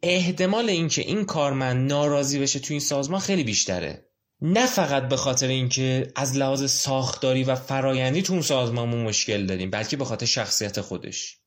احتمال 0.03 0.69
اینکه 0.69 1.01
این 1.01 1.25
کارمند 1.25 1.91
ناراضی 1.91 2.39
بشه 2.39 2.59
تو 2.59 2.73
این 2.73 2.79
سازمان 2.79 3.19
خیلی 3.19 3.43
بیشتره. 3.43 4.05
نه 4.41 4.65
فقط 4.65 5.07
به 5.07 5.17
خاطر 5.17 5.47
اینکه 5.47 6.11
از 6.15 6.37
لحاظ 6.37 6.71
ساختاری 6.71 7.43
و 7.43 7.55
فرایندی 7.55 8.21
تو 8.21 8.33
اون 8.33 8.41
سازمانمون 8.41 9.03
مشکل 9.03 9.45
داریم 9.45 9.69
بلکه 9.69 9.97
به 9.97 10.05
خاطر 10.05 10.25
شخصیت 10.25 10.81
خودش. 10.81 11.37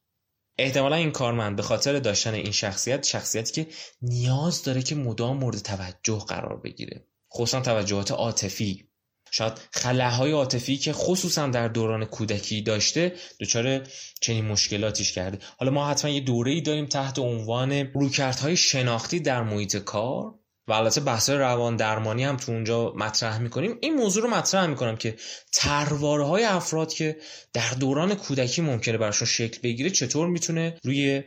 احتمالا 0.58 0.96
این 0.96 1.10
کارمند 1.10 1.56
به 1.56 1.62
خاطر 1.62 1.98
داشتن 1.98 2.34
این 2.34 2.52
شخصیت 2.52 3.06
شخصیتی 3.06 3.52
که 3.52 3.70
نیاز 4.02 4.62
داره 4.62 4.82
که 4.82 4.94
مدام 4.94 5.36
مورد 5.36 5.58
توجه 5.58 6.18
قرار 6.18 6.56
بگیره. 6.56 7.06
خصوصا 7.32 7.60
توجهات 7.60 8.10
عاطفی. 8.10 8.87
شاید 9.30 9.52
خلاهای 9.70 10.32
عاطفی 10.32 10.76
که 10.76 10.92
خصوصا 10.92 11.46
در 11.46 11.68
دوران 11.68 12.04
کودکی 12.04 12.62
داشته 12.62 13.12
دچار 13.40 13.86
چنین 14.20 14.44
مشکلاتیش 14.44 15.12
کرده. 15.12 15.38
حالا 15.58 15.72
ما 15.72 15.90
حتما 15.90 16.10
یه 16.10 16.20
دوره 16.20 16.52
ای 16.52 16.60
داریم 16.60 16.86
تحت 16.86 17.18
عنوان 17.18 17.72
رویکردهای 17.72 18.56
شناختی 18.56 19.20
در 19.20 19.42
محیط 19.42 19.76
کار 19.76 20.34
و 20.68 20.72
البته 20.72 21.00
بحث 21.00 21.30
روان 21.30 21.76
درمانی 21.76 22.24
هم 22.24 22.36
تو 22.36 22.52
اونجا 22.52 22.92
مطرح 22.96 23.38
می‌کنیم. 23.38 23.78
این 23.80 23.94
موضوع 23.94 24.22
رو 24.22 24.30
مطرح 24.30 24.66
می‌کنم 24.66 24.96
که 24.96 25.16
ترواره 25.52 26.24
های 26.24 26.44
افراد 26.44 26.92
که 26.92 27.16
در 27.52 27.70
دوران 27.70 28.14
کودکی 28.14 28.62
ممکنه 28.62 28.98
براشون 28.98 29.28
شکل 29.28 29.60
بگیره 29.62 29.90
چطور 29.90 30.28
می‌تونه 30.28 30.78
روی 30.82 31.22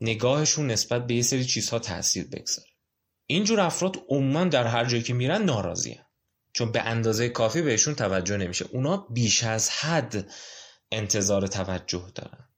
نگاهشون 0.00 0.66
نسبت 0.66 1.06
به 1.06 1.14
یه 1.14 1.22
سری 1.22 1.44
چیزها 1.44 1.78
تاثیر 1.78 2.24
بگذاره. 2.24 2.68
اینجور 3.26 3.60
افراد 3.60 3.96
عموما 4.08 4.44
در 4.44 4.66
هر 4.66 4.84
جایی 4.84 5.02
که 5.02 5.14
میرن 5.14 5.42
ناراضی 5.42 5.98
چون 6.52 6.72
به 6.72 6.80
اندازه 6.82 7.28
کافی 7.28 7.62
بهشون 7.62 7.94
توجه 7.94 8.36
نمیشه. 8.36 8.64
اونا 8.72 8.96
بیش 8.96 9.44
از 9.44 9.70
حد 9.70 10.30
انتظار 10.92 11.46
توجه 11.46 12.12
دارن. 12.14 12.48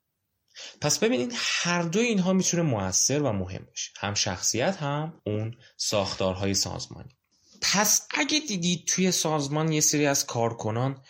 پس 0.80 0.98
ببینید 0.98 1.32
هر 1.36 1.82
دو 1.82 2.00
اینها 2.00 2.32
می‌تونه 2.32 2.62
موثر 2.62 3.22
و 3.22 3.32
مهم 3.32 3.64
باشه. 3.64 3.90
هم 3.98 4.14
شخصیت 4.14 4.76
هم 4.76 5.20
اون 5.26 5.54
ساختارهای 5.76 6.54
سازمانی. 6.54 7.16
پس 7.62 8.06
اگه 8.10 8.40
دیدید 8.40 8.86
توی 8.86 9.12
سازمان 9.12 9.72
یه 9.72 9.80
سری 9.80 10.06
از 10.06 10.26
کارکنان 10.26 11.02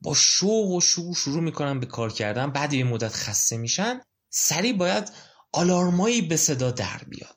با 0.00 0.14
شوق 0.14 0.70
و 0.70 0.80
شوق 0.80 1.16
شروع 1.16 1.42
می‌کنن 1.42 1.80
به 1.80 1.86
کار 1.86 2.12
کردن 2.12 2.50
بعد 2.50 2.72
یه 2.72 2.84
مدت 2.84 3.12
خسته 3.12 3.56
میشن 3.56 4.00
سری 4.30 4.72
باید 4.72 5.12
آلارمایی 5.52 6.22
به 6.22 6.36
صدا 6.36 6.70
در 6.70 7.00
بیاد. 7.08 7.36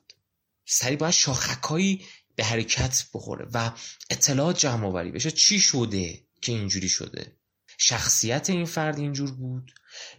سری 0.64 0.96
باید 0.96 1.14
شاخکایی 1.14 2.06
به 2.38 2.44
حرکت 2.44 3.04
بخوره 3.14 3.46
و 3.54 3.70
اطلاعات 4.10 4.58
جمع 4.58 4.86
آوری 4.86 5.12
بشه. 5.12 5.30
چی 5.30 5.60
شده 5.60 6.24
که 6.42 6.52
اینجوری 6.52 6.88
شده؟ 6.88 7.36
شخصیت 7.78 8.50
این 8.50 8.64
فرد 8.64 8.98
اینجور 8.98 9.30
بود 9.30 9.72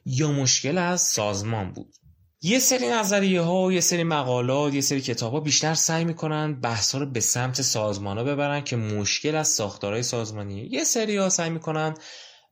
یا 0.06 0.32
مشکل 0.32 0.78
از 0.78 1.02
سازمان 1.02 1.72
بود؟ 1.72 1.96
یه 2.42 2.60
سری 2.60 2.88
نظریه 2.88 3.42
ها 3.42 3.74
یه 3.74 3.82
سری 3.82 4.04
مقالات 4.04 4.74
یه 4.74 4.82
سری 4.82 5.02
کتاب 5.02 5.34
ها 5.34 5.40
بیشتر 5.40 5.74
سعی 5.74 6.06
می‌کنن 6.06 6.62
بحث 6.62 6.92
ها 6.92 7.02
رو 7.02 7.06
به 7.06 7.20
سمت 7.20 7.62
سازمان 7.62 8.18
ها 8.18 8.24
ببرن 8.24 8.64
که 8.64 8.76
مشکل 8.76 9.36
از 9.36 9.48
ساختارهای 9.48 10.04
سازمانی. 10.04 10.68
یه 10.72 10.84
سری 10.84 11.18
ها 11.18 11.30
سعی 11.30 11.50
می‌کنن 11.50 11.94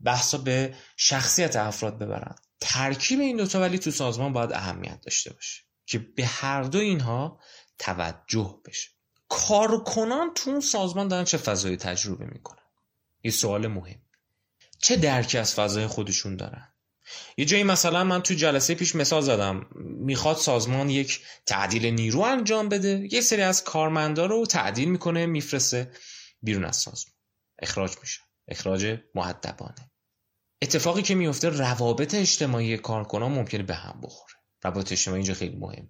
بحث 0.05 0.33
ها 0.33 0.41
به 0.41 0.75
شخصیت 0.97 1.55
افراد 1.55 1.99
ببرن. 1.99 2.35
ترکیب 2.61 3.19
این 3.19 3.37
دوتا 3.37 3.61
ولی 3.61 3.79
تو 3.79 3.91
سازمان 3.91 4.33
باید 4.33 4.53
اهمیت 4.53 5.01
داشته 5.01 5.33
باشه 5.33 5.63
که 5.85 5.99
به 5.99 6.25
هر 6.25 6.63
دو 6.63 6.79
اینها 6.79 7.39
توجه 7.79 8.61
بشه. 8.65 8.96
کارکنان 9.29 10.33
تو 10.35 10.49
اون 10.49 10.59
سازمان 10.59 11.07
دارن 11.07 11.23
چه 11.23 11.37
فضایی 11.37 11.77
تجربه 11.77 12.25
می‌کنن؟ 12.25 12.63
یه 13.23 13.31
سوال 13.31 13.67
مهم. 13.67 14.01
چه 14.79 14.95
درکی 14.95 15.37
از 15.37 15.53
فضای 15.53 15.87
خودشون 15.87 16.35
دارن؟ 16.35 16.73
یه 17.37 17.45
جایی 17.45 17.63
مثلا 17.63 18.03
من 18.03 18.21
تو 18.21 18.33
جلسه 18.33 18.75
پیش 18.75 18.95
مثال 18.95 19.21
زدم. 19.21 19.65
می‌خواد 19.81 20.37
سازمان 20.37 20.89
یک 20.89 21.21
تعدیل 21.45 21.85
نیرو 21.85 22.19
انجام 22.19 22.69
بده. 22.69 23.07
یه 23.11 23.21
سری 23.21 23.41
از 23.41 23.63
کارمندا 23.63 24.25
رو 24.25 24.45
تعدیل 24.45 24.89
می‌کنه 24.89 25.25
میفرسته 25.25 25.91
بیرون 26.41 26.65
از 26.65 26.75
سازمان. 26.75 27.15
اخراج 27.59 27.95
میشه. 28.01 28.21
اخراج 28.47 28.99
معدبانه 29.15 29.91
اتفاقی 30.61 31.01
که 31.01 31.15
میفته 31.15 31.49
روابط 31.49 32.15
اجتماعی 32.15 32.77
کارکنان 32.77 33.31
ممکنه 33.31 33.63
به 33.63 33.75
هم 33.75 34.01
بخوره. 34.03 34.33
روابط 34.63 34.91
اجتماعی 34.91 35.19
اینجا 35.19 35.33
خیلی 35.33 35.55
مهمه. 35.55 35.89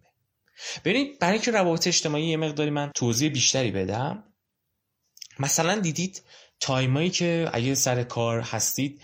ببینید 0.86 1.20
برای 1.20 1.34
اینکه 1.34 1.52
روابط 1.52 1.88
اجتماعی 1.88 2.26
یه 2.26 2.38
مقداری 2.38 2.70
من 2.70 2.92
توضیح 2.96 3.30
بیشتری 3.30 3.72
بدم 3.72 4.24
مثلا 5.40 5.80
دیدید 5.80 6.24
تایمایی 6.60 7.10
که 7.10 7.50
اگه 7.54 7.76
سر 7.76 8.04
کار 8.04 8.42
هستید 8.42 9.02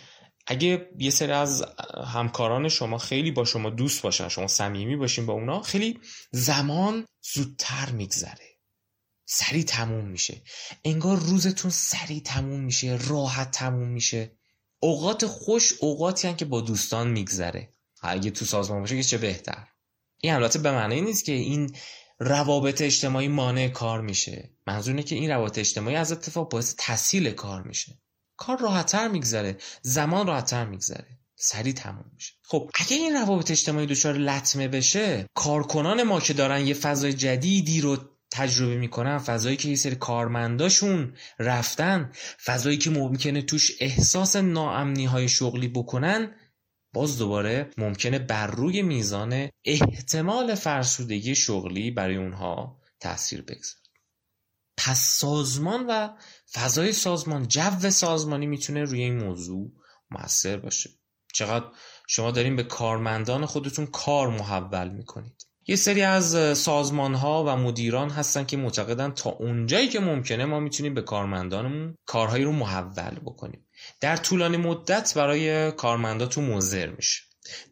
اگه 0.48 0.90
یه 1.00 1.10
سری 1.10 1.32
از 1.32 1.66
همکاران 2.14 2.70
شما 2.70 2.98
خیلی 2.98 3.32
با 3.32 3.46
شما 3.46 3.70
دوست 3.70 4.02
باشن 4.02 4.28
شما 4.28 4.48
صمیمی 4.48 4.96
باشین 4.96 5.26
با 5.26 5.34
اونا 5.34 5.62
خیلی 5.62 6.00
زمان 6.32 7.06
زودتر 7.34 7.90
میگذره. 7.92 8.60
سریع 9.26 9.64
تموم 9.64 10.06
میشه. 10.06 10.42
انگار 10.86 11.18
روزتون 11.18 11.72
سریع 11.72 12.22
تموم 12.26 12.60
میشه 12.60 13.00
راحت 13.08 13.52
تموم 13.52 13.88
میشه. 13.88 14.38
اوقات 14.80 15.26
خوش 15.26 15.74
اوقاتی 15.80 16.34
که 16.34 16.46
با 16.46 16.62
دوستان 16.62 17.12
میگذره. 17.12 17.74
اگه 18.02 18.32
تو 18.32 18.46
سازمان 18.46 18.80
باشه 18.80 18.98
که 18.98 19.04
چه 19.04 19.18
بهتر. 19.18 19.68
این 20.24 20.34
البته 20.34 20.60
به 20.60 20.72
معنی 20.72 21.02
نیست 21.02 21.26
که 21.26 21.32
این 21.32 21.76
روابط 22.20 22.82
اجتماعی 22.82 23.28
مانع 23.28 23.68
کار 23.68 24.02
میشه. 24.02 24.50
منظور 24.68 25.02
که 25.02 25.16
این 25.16 25.30
روابط 25.30 25.58
اجتماعی 25.58 25.96
از 25.96 26.12
اتفاق 26.12 26.52
باعث 26.52 26.76
تسهیل 26.78 27.32
کار 27.32 27.64
میشه. 27.64 27.98
کار 28.38 28.60
راحتتر 28.60 29.08
میگذره 29.08 29.58
زمان 29.82 30.28
راحتتر 30.28 30.66
میگذره. 30.66 31.08
سریع 31.36 31.74
تموم 31.74 32.12
میشه. 32.14 32.34
خب 32.44 32.70
اگه 32.76 32.98
این 32.98 33.14
روابط 33.14 33.52
اجتماعی 33.52 33.88
دچار 33.88 34.14
لطمه 34.14 34.68
بشه 34.68 35.26
کارکنان 35.34 36.04
ما 36.04 36.20
که 36.20 36.34
دارن 36.34 36.68
یه 36.68 36.74
فضای 36.74 37.14
جدیدی 37.14 37.82
رو 37.82 37.98
تجربه 38.32 38.78
می‌کنن 38.78 39.18
فضایی 39.18 39.58
که 39.58 39.70
یه 39.70 39.76
سری 39.76 39.96
کارمنداشون 39.96 41.14
رفتن 41.40 42.12
فضایی 42.46 42.78
که 42.78 42.90
ممکنه 42.90 43.42
توش 43.42 43.72
احساس 43.80 44.36
ناامنی 44.36 45.06
های 45.06 45.30
شغلی 45.30 45.68
بکنن 45.68 46.36
باز 46.94 47.18
دوباره 47.18 47.70
ممکنه 47.78 48.20
بر 48.20 48.48
روی 48.48 48.82
میزان 48.82 49.50
احتمال 49.66 50.56
فرسودگی 50.56 51.36
شغلی 51.36 51.92
برای 51.92 52.16
اونها 52.16 52.80
تاثیر 53.00 53.42
بگذاره. 53.42 53.84
پس 54.78 55.00
سازمان 55.00 55.86
و 55.90 56.10
فضای 56.54 56.92
سازمان 56.92 57.48
جو 57.48 57.90
سازمانی 57.90 58.48
می‌تونه 58.48 58.84
روی 58.84 59.02
این 59.02 59.18
موضوع 59.18 59.72
موثر 60.12 60.58
باشه. 60.58 60.90
چقدر 61.34 61.66
شما 62.08 62.32
دارین 62.32 62.56
به 62.56 62.64
کارمندان 62.64 63.46
خودتون 63.46 63.86
کار 63.86 64.30
محول 64.30 64.90
می‌کنید. 64.90 65.48
یه 65.68 65.76
سری 65.76 66.02
از 66.02 66.58
سازمان 66.58 67.14
ها 67.14 67.44
و 67.44 67.58
مدیران 67.58 68.10
هستن 68.10 68.44
که 68.46 68.58
معتقدن 68.58 69.12
تا 69.12 69.30
اونجایی 69.30 69.88
که 69.88 70.00
ممکنه 70.00 70.46
ما 70.46 70.60
می‌تونیم 70.60 70.94
به 70.94 71.02
کارمندانمون 71.02 71.96
کارهایی 72.06 72.44
رو 72.44 72.52
محول 72.52 73.20
بکنیم. 73.20 73.68
در 74.02 74.18
طولانی 74.18 74.58
مدت 74.58 75.14
برای 75.14 75.72
کارمندا 75.72 76.26
تو 76.26 76.42
مضر 76.42 76.88
میشه. 76.88 77.22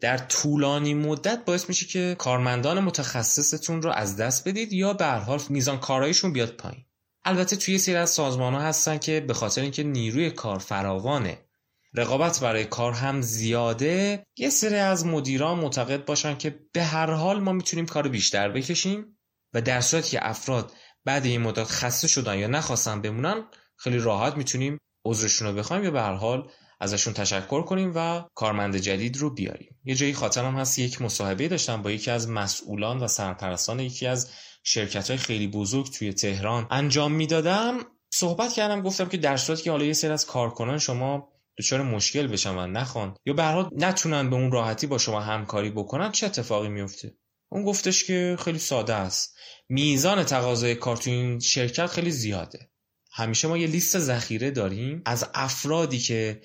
در 0.02 0.18
طولانی 0.18 0.94
مدت 0.94 1.46
باعث 1.46 1.70
میشه 1.70 1.86
که 1.86 2.16
کارمندان 2.20 2.80
متخصصتون 2.80 3.82
رو 3.82 3.92
از 3.92 4.18
دست 4.18 4.48
بدید 4.48 4.74
یا 4.74 4.94
به 4.94 5.06
هر 5.06 5.20
حال 5.20 5.40
میزان 5.50 5.80
کارایشون 5.80 6.34
بیاد 6.34 6.50
پایین. 6.50 6.86
البته 7.26 7.56
توی 7.56 7.78
سری 7.78 7.96
از 7.96 8.10
سازمان 8.10 8.54
ها 8.54 8.62
هستن 8.62 8.98
که 8.98 9.20
به 9.20 9.34
خاطر 9.34 9.62
اینکه 9.62 9.84
نیروی 9.84 10.32
کار 10.32 10.60
فراوانه 10.60 11.46
رقابت 11.94 12.40
برای 12.40 12.66
کار 12.66 12.94
هم 12.94 13.22
زیاده 13.22 14.26
یه 14.38 14.50
سری 14.50 14.76
از 14.76 15.06
مدیران 15.06 15.60
معتقد 15.60 16.06
باشن 16.06 16.38
که 16.38 16.60
به 16.74 16.84
هر 16.84 17.12
حال 17.12 17.40
ما 17.40 17.52
می‌تونیم 17.52 17.86
کار 17.86 18.08
بیشتر 18.08 18.50
بکشیم 18.50 19.18
و 19.54 19.62
در 19.62 19.82
صورتی 19.82 20.10
که 20.10 20.30
افراد 20.30 20.72
بعد 21.06 21.26
این 21.26 21.42
مدت 21.42 21.64
خسته 21.64 22.08
شدن 22.08 22.38
یا 22.38 22.48
نخواستن 22.48 23.02
بمونن 23.02 23.44
خیلی 23.76 23.98
راحت 23.98 24.38
می‌تونیم 24.38 24.78
عذرشون 25.06 25.48
رو 25.48 25.54
بخوایم 25.54 25.84
یا 25.84 25.92
به 25.92 26.02
هر 26.02 26.14
حال 26.14 26.52
ازشون 26.80 27.14
تشکر 27.14 27.62
کنیم 27.62 27.92
و 27.96 28.24
کارمند 28.36 28.78
جدید 28.78 29.18
رو 29.18 29.30
بیاریم. 29.30 29.80
یه 29.84 29.96
جایی 29.96 30.14
خاطرم 30.14 30.56
هست 30.56 30.80
یک 30.80 31.02
مصاحبه 31.02 31.48
داشتم 31.48 31.82
با 31.82 31.92
یکی 31.92 32.12
از 32.12 32.30
مسئولان 32.30 33.00
و 33.00 33.08
سرپرستان 33.08 33.80
یکی 33.80 34.08
از 34.08 34.30
شرکت 34.64 35.10
های 35.10 35.18
خیلی 35.18 35.48
بزرگ 35.48 35.92
توی 35.92 36.14
تهران. 36.14 36.68
انجام 36.72 37.12
می‌دادم 37.12 37.80
صحبت 38.14 38.54
کردم 38.54 38.82
گفتم 38.82 39.10
که 39.10 39.18
در 39.18 39.38
صورتی 39.38 39.64
که 39.64 39.72
حالا 39.72 39.86
یه 39.86 39.94
سری 39.94 40.12
از 40.12 40.26
کارکنان 40.26 40.78
شما 40.78 41.32
دچار 41.58 41.82
مشکل 41.82 42.28
بشن 42.28 42.56
و 42.56 42.68
نخوان 42.68 43.16
یا 43.26 43.34
به 43.34 43.44
هر 43.44 43.70
نتونن 43.76 44.30
به 44.30 44.36
اون 44.36 44.52
راحتی 44.52 44.88
با 44.88 44.98
شما 44.98 45.20
همکاری 45.20 45.70
بکنن 45.70 46.12
چه 46.12 46.26
اتفاقی 46.26 46.70
میفته 46.70 47.16
اون 47.52 47.64
گفتش 47.64 48.04
که 48.04 48.38
خیلی 48.40 48.60
ساده 48.60 48.94
است. 48.94 49.36
میزان 49.70 50.24
تقاضای 50.24 50.76
کار 50.76 50.98
تو 50.98 51.10
این 51.10 51.40
شرکت 51.40 51.88
خیلی 51.88 52.12
زیاده. 52.12 52.71
همیشه 53.12 53.48
ما 53.48 53.58
یه 53.58 53.68
لیست 53.68 54.00
ذخیره 54.00 54.52
داریم 54.52 55.02
از 55.06 55.26
افرادی 55.34 56.00
که 56.00 56.42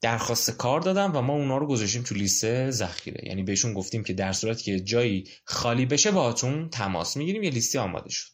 درخواست 0.00 0.50
کار 0.50 0.80
دادن 0.80 1.10
و 1.10 1.20
ما 1.20 1.32
اونا 1.32 1.58
رو 1.58 1.66
گذاشتیم 1.66 2.02
تو 2.02 2.14
لیست 2.14 2.70
ذخیره. 2.70 3.28
یعنی 3.28 3.42
بهشون 3.42 3.74
گفتیم 3.74 4.04
که 4.04 4.12
در 4.12 4.32
صورتی 4.32 4.64
که 4.64 4.80
جایی 4.80 5.28
خالی 5.44 5.86
بشه 5.86 6.10
باهاتون 6.10 6.70
تماس 6.70 7.16
می‌گیریم 7.16 7.42
یه 7.42 7.50
لیستی 7.50 7.78
آماده 7.78 8.10
شد. 8.10 8.30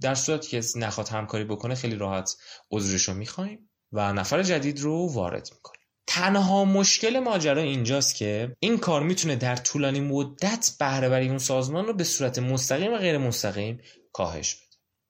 در 0.00 0.14
صورتی 0.14 0.48
که 0.48 0.62
نخواد 0.76 1.08
همکاری 1.08 1.44
بکنه 1.44 1.74
خیلی 1.74 1.96
راحت 1.96 2.36
عذرش 2.70 3.02
رو 3.02 3.14
می‌خوایم 3.14 3.70
و 3.92 4.12
نفر 4.12 4.42
جدید 4.42 4.80
رو 4.80 5.12
وارد 5.12 5.48
می‌کنیم. 5.52 5.86
تنها 6.06 6.64
مشکل 6.64 7.18
ماجرا 7.18 7.62
اینجاست 7.62 8.14
که 8.14 8.56
این 8.60 8.78
کار 8.78 9.02
می‌تونه 9.02 9.36
در 9.36 9.56
طولانی 9.56 10.00
مدت 10.00 10.70
بهره 10.78 11.24
اون 11.24 11.38
سازمان 11.38 11.86
رو 11.86 11.92
به 11.92 12.04
صورت 12.04 12.38
مستقیم 12.38 12.92
و 12.92 12.96
غیر 12.96 13.18
مستقیم 13.18 13.80
کاهش 14.12 14.54
بده. 14.54 14.65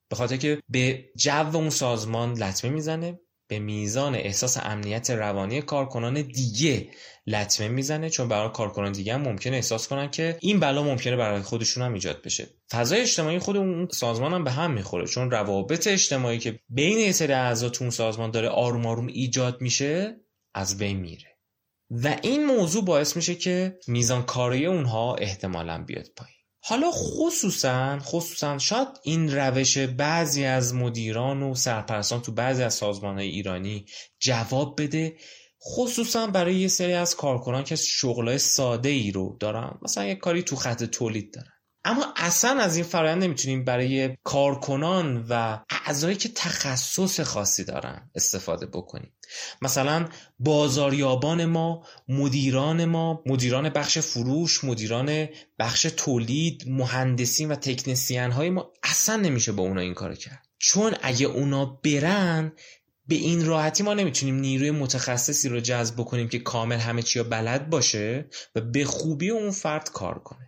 به 0.09 0.15
خاطر 0.15 0.37
که 0.37 0.61
به 0.69 1.05
جو 1.15 1.55
اون 1.57 1.69
سازمان 1.69 2.33
لطمه 2.33 2.71
می‌زنه 2.71 3.19
به 3.49 3.59
میزان 3.59 4.15
احساس 4.15 4.57
امنیت 4.57 5.09
روانی 5.09 5.61
کارکنان 5.61 6.21
دیگه 6.21 6.89
لطمه 7.27 7.67
می‌زنه 7.67 8.09
چون 8.09 8.27
برای 8.27 8.49
کارکنان 8.53 8.91
دیگه 8.91 9.13
هم 9.13 9.21
ممکنه 9.21 9.55
احساس 9.55 9.87
کنن 9.87 10.11
که 10.11 10.37
این 10.41 10.59
بلا 10.59 10.83
ممکنه 10.83 11.15
برای 11.15 11.41
خودشون 11.41 11.83
هم 11.83 11.93
ایجاد 11.93 12.21
بشه. 12.21 12.47
فضای 12.71 13.01
اجتماعی 13.01 13.39
خود 13.39 13.57
اون 13.57 13.87
سازمان 13.91 14.33
هم 14.33 14.43
به 14.43 14.51
هم 14.51 14.71
می‌خوره 14.71 15.07
چون 15.07 15.31
روابط 15.31 15.87
اجتماعی 15.87 16.39
که 16.39 16.59
بین 16.69 16.97
یه 16.97 17.11
سری 17.11 17.33
اعضا 17.33 17.69
تو 17.69 17.83
اون 17.83 17.91
سازمان 17.91 18.31
داره 18.31 18.49
آروم 18.49 18.85
آروم 18.85 19.07
ایجاد 19.07 19.61
میشه 19.61 20.15
از 20.53 20.77
بین 20.77 20.97
میره. 20.97 21.37
و 21.91 22.15
این 22.21 22.45
موضوع 22.45 22.85
باعث 22.85 23.15
میشه 23.15 23.35
که 23.35 23.79
میزان 23.87 24.23
کاری 24.23 24.65
اونها 24.65 25.15
احتمالا 25.15 25.83
بیاد 25.83 26.07
پایین. 26.15 26.37
حالا 26.59 26.91
خصوصا 26.91 27.99
خصوصا 27.99 28.57
شاید 28.57 28.87
این 29.03 29.35
روش 29.35 29.77
بعضی 29.77 30.45
از 30.45 30.73
مدیران 30.73 31.43
و 31.43 31.55
سرپرستان 31.55 32.21
تو 32.21 32.31
بعضی 32.31 32.63
از 32.63 32.73
سازمان 32.73 33.19
ایرانی 33.19 33.85
جواب 34.19 34.81
بده. 34.81 35.17
خصوصا 35.61 36.27
برای 36.27 36.55
یه 36.55 36.67
سری 36.67 36.93
از 36.93 37.15
کارکنان 37.15 37.63
که 37.63 37.75
شغلای 37.75 38.37
ساده 38.37 38.89
ای 38.89 39.11
رو 39.11 39.37
دارن. 39.39 39.77
مثلا 39.81 40.05
یه 40.05 40.15
کاری 40.15 40.43
تو 40.43 40.55
خط 40.55 40.83
تولید 40.83 41.33
دارن. 41.33 41.51
اما 41.85 42.13
اصلا 42.15 42.61
از 42.61 42.75
این 42.75 42.85
فرایند 42.85 43.23
نمی‌تونیم 43.23 43.65
برای 43.65 44.17
کارکنان 44.23 45.25
و 45.29 45.59
اعضایی 45.85 46.15
که 46.15 46.29
تخصص 46.29 47.19
خاصی 47.19 47.63
دارن 47.63 48.11
استفاده 48.15 48.65
بکنیم. 48.65 49.16
مثلا 49.61 50.09
بازاریابان 50.39 51.45
ما 51.45 51.85
مدیران 52.07 52.85
ما 52.85 53.23
مدیران 53.25 53.69
بخش 53.69 53.97
فروش 53.97 54.63
مدیران 54.63 55.27
بخش 55.59 55.81
تولید 55.81 56.63
مهندسین 56.67 57.51
و 57.51 57.55
تکنسین 57.55 58.31
های 58.31 58.49
ما 58.49 58.73
اصلا 58.83 59.15
نمیشه 59.15 59.51
با 59.51 59.63
اونا 59.63 59.81
این 59.81 59.93
کار 59.93 60.15
کرد. 60.15 60.47
چون 60.59 60.95
اگه 61.01 61.25
اونا 61.25 61.65
برن 61.65 62.51
به 63.07 63.15
این 63.15 63.45
راحتی 63.45 63.83
ما 63.83 63.93
نمی‌تونیم 63.93 64.35
نیروی 64.35 64.71
متخصصی 64.71 65.49
رو 65.49 65.59
جذب 65.59 65.95
بکنیم 65.95 66.29
که 66.29 66.39
کامل 66.39 66.77
همه 66.77 67.01
چی 67.01 67.23
بلد 67.23 67.69
باشه 67.69 68.25
و 68.55 68.61
به 68.61 68.85
خوبی 68.85 69.29
اون 69.29 69.51
فرد 69.51 69.89
کار 69.91 70.19
کنه. 70.19 70.47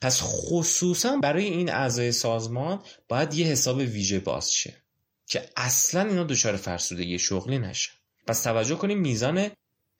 پس 0.00 0.20
خصوصا 0.22 1.16
برای 1.16 1.44
این 1.44 1.72
اعضای 1.72 2.12
سازمان 2.12 2.82
باید 3.08 3.34
یه 3.34 3.46
حساب 3.46 3.76
ویژه 3.76 4.18
باز 4.18 4.52
شه 4.52 4.74
که 5.26 5.50
اصلا 5.56 6.08
اینا 6.08 6.24
دچار 6.24 6.56
فرسودگی 6.56 7.18
شغلی 7.18 7.58
نشن. 7.58 7.92
پس 8.26 8.42
توجه 8.42 8.74
کنیم 8.74 8.98
میزان 8.98 9.50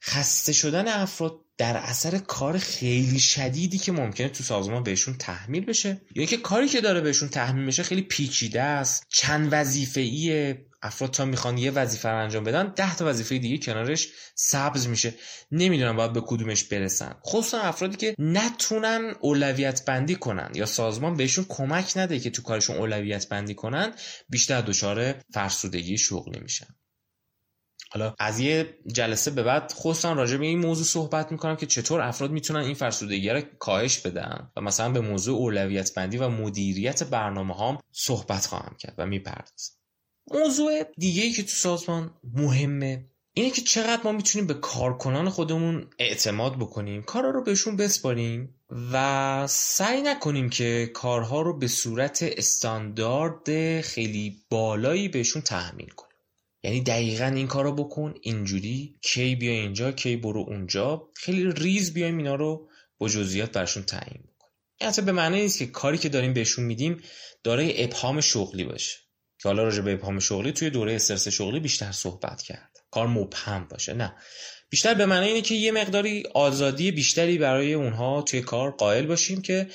خسته 0.03 0.53
شدن 0.53 0.87
افراد 0.87 1.45
در 1.57 1.77
اثر 1.77 2.17
کار 2.17 2.57
خیلی 2.57 3.19
شدیدی 3.19 3.77
که 3.77 3.91
ممکنه 3.91 4.29
تو 4.29 4.43
سازمان 4.43 4.83
بهشون 4.83 5.13
تحمیل 5.17 5.65
بشه. 5.65 5.89
یا 5.89 5.97
اینکه 6.15 6.37
کاری 6.37 6.67
که 6.67 6.81
داره 6.81 7.01
بهشون 7.01 7.29
تحمیل 7.29 7.65
بشه 7.65 7.83
خیلی 7.83 8.01
پیچیده 8.01 8.61
است. 8.61 9.05
چند 9.09 9.49
وظیفه 9.51 10.01
ایه 10.01 10.65
افراد 10.81 11.11
تا 11.11 11.25
می‌خوان 11.25 11.57
یه 11.57 11.71
وظیفه 11.71 12.09
رو 12.09 12.23
انجام 12.23 12.43
بدن 12.43 12.73
ده 12.75 12.95
تا 12.95 13.05
وظیفه 13.05 13.37
دیگه 13.37 13.57
کنارش 13.57 14.07
سبز 14.35 14.87
میشه. 14.87 15.13
نمی‌دونم 15.51 15.95
باید 15.95 16.13
به 16.13 16.21
کدومش 16.21 16.63
برسن. 16.63 17.15
خصوصا 17.25 17.61
افرادی 17.61 17.97
که 17.97 18.15
نتونن 18.19 19.15
اولویت 19.19 19.85
بندی 19.85 20.15
کنن 20.15 20.51
یا 20.55 20.65
سازمان 20.65 21.13
بهشون 21.13 21.45
کمک 21.49 21.93
نده 21.95 22.19
که 22.19 22.29
تو 22.29 22.41
کارشون 22.41 22.77
اولویت 22.77 23.29
بندی 23.29 23.55
کنن 23.55 23.93
بیشتر 24.29 24.61
دچار 24.61 25.15
فرسودگی 25.33 25.97
شغلی 25.97 26.39
میشن. 26.39 26.67
حالا 27.95 28.15
از 28.19 28.39
یه 28.39 28.77
جلسه 28.87 29.31
به 29.31 29.43
بعد 29.43 29.71
خصوصا 29.75 30.13
راجع 30.13 30.37
به 30.37 30.45
این 30.45 30.59
موضوع 30.59 30.85
صحبت 30.85 31.31
می‌کنم 31.31 31.55
که 31.55 31.65
چطور 31.65 32.01
افراد 32.01 32.31
می‌تونن 32.31 32.59
این 32.59 32.73
فرسودگی 32.73 33.29
رو 33.29 33.41
کاهش 33.59 33.97
بدن 33.97 34.51
و 34.55 34.61
مثلا 34.61 34.91
به 34.91 35.01
موضوع 35.01 35.37
اولویت 35.37 35.93
بندی 35.93 36.17
و 36.17 36.29
مدیریت 36.29 37.03
برنامه 37.03 37.53
هام 37.53 37.77
صحبت 37.91 38.45
خواهم 38.45 38.75
کرد 38.79 38.95
و 38.97 39.05
می‌پردازم. 39.05 39.73
موضوع 40.31 40.83
دیگه 40.97 41.23
ای 41.23 41.31
که 41.31 41.43
تو 41.43 41.49
سازمان 41.49 42.13
مهمه 42.33 43.09
اینه 43.33 43.51
که 43.51 43.61
چقدر 43.61 44.01
ما 44.03 44.11
می‌تونیم 44.11 44.47
به 44.47 44.53
کارکنان 44.53 45.29
خودمون 45.29 45.89
اعتماد 45.99 46.55
بکنیم 46.55 47.03
کارها 47.03 47.29
رو 47.29 47.43
بهشون 47.43 47.75
بسپاریم 47.75 48.55
و 48.93 49.47
سعی 49.49 50.01
نکنیم 50.01 50.49
که 50.49 50.91
کارها 50.93 51.41
رو 51.41 51.57
به 51.57 51.67
صورت 51.67 52.23
استاندارد 52.37 53.81
خیلی 53.81 54.45
بالایی 54.49 55.09
بهشون 55.09 55.41
تحمیل 55.41 55.89
کنیم. 55.89 56.14
یعنی 56.65 56.81
دقیقا 56.81 57.25
این 57.25 57.47
کار 57.47 57.63
رو 57.63 57.71
بکن 57.71 58.13
اینجوری 58.21 58.95
کی 59.01 59.35
بیا 59.35 59.51
اینجا 59.51 59.91
کی 59.91 60.15
برو 60.15 60.45
اونجا. 60.47 61.09
خیلی 61.15 61.51
ریز 61.51 61.93
بیایم 61.93 62.17
اینا 62.17 62.35
رو 62.35 62.69
با 62.97 63.09
جزئیات 63.09 63.51
برشون 63.51 63.83
تعیین 63.83 64.23
بکنیم 64.23 64.53
یعنی 64.81 65.01
به 65.05 65.11
معنی 65.11 65.41
نیست 65.41 65.59
که 65.59 65.65
کاری 65.65 65.97
که 65.97 66.09
داریم 66.09 66.33
بهشون 66.33 66.65
میدیم 66.65 67.01
دارای 67.43 67.83
ابهام 67.83 68.21
شغلی 68.21 68.63
باشه. 68.63 68.97
که 69.41 69.49
حالا 69.49 69.63
راجع 69.63 69.81
به 69.81 69.93
ابهام 69.93 70.19
شغلی 70.19 70.51
توی 70.51 70.69
دوره 70.69 70.95
استرس 70.95 71.27
شغلی 71.27 71.59
بیشتر 71.59 71.91
صحبت 71.91 72.41
کرد. 72.41 72.77
کار 72.91 73.07
مبهم 73.07 73.67
باشه. 73.67 73.93
نه. 73.93 74.15
بیشتر 74.69 74.93
به 74.93 75.05
معنی 75.05 75.27
اینه 75.27 75.41
که 75.41 75.55
یه 75.55 75.71
مقداری 75.71 76.23
آزادی 76.33 76.91
بیشتری 76.91 77.37
برای 77.37 77.73
اونها 77.73 78.21
توی 78.21 78.41
کار 78.41 78.71
قائل 78.71 79.05
باشیم 79.05 79.41
که 79.41 79.67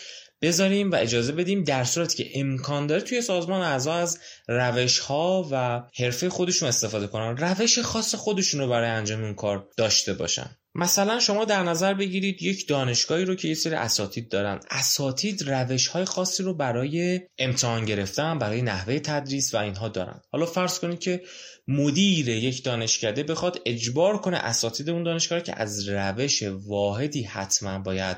بذاریم 0.42 0.90
و 0.90 0.94
اجازه 0.94 1.32
بدیم 1.32 1.64
در 1.64 1.84
صورتی 1.84 2.24
که 2.24 2.40
امکان 2.40 2.86
داره 2.86 3.00
توی 3.00 3.22
سازمان 3.22 3.62
اعضا 3.62 3.92
از 3.92 4.18
روش 4.48 4.98
ها 4.98 5.48
و 5.52 5.82
حرفه 5.98 6.28
خودشون 6.28 6.68
استفاده 6.68 7.06
کنن. 7.06 7.36
روش 7.36 7.78
خاص 7.78 8.14
خودشون 8.14 8.60
رو 8.60 8.68
برای 8.68 8.90
انجام 8.90 9.24
اون 9.24 9.34
کار 9.34 9.68
داشته 9.76 10.12
باشن. 10.12 10.56
مثلا 10.74 11.20
شما 11.20 11.44
در 11.44 11.62
نظر 11.62 11.94
بگیرید 11.94 12.42
یک 12.42 12.68
دانشگاهی 12.68 13.24
رو 13.24 13.34
که 13.34 13.48
یه 13.48 13.54
سری 13.54 13.74
اساتید 13.74 14.28
دارن. 14.28 14.60
اساتید 14.70 15.50
روش 15.50 15.86
های 15.86 16.04
خاصی 16.04 16.42
رو 16.42 16.54
برای 16.54 17.20
امتحان 17.38 17.84
گرفتن 17.84 18.38
برای 18.38 18.62
نحوه 18.62 18.98
تدریس 18.98 19.54
و 19.54 19.56
اینها 19.56 19.88
دارن. 19.88 20.20
حالا 20.32 20.46
فرض 20.46 20.78
کنید 20.78 20.98
که 20.98 21.22
مدیر 21.68 22.28
یک 22.28 22.64
دانشکده 22.64 23.22
بخواد 23.22 23.60
اجبار 23.66 24.18
کنه 24.18 24.36
اساتید 24.36 24.90
اون 24.90 25.02
دانشگاه 25.02 25.40
که 25.40 25.60
از 25.60 25.88
روش 25.88 26.42
واحدی 26.42 27.22
حتما 27.22 27.78
باید 27.78 28.16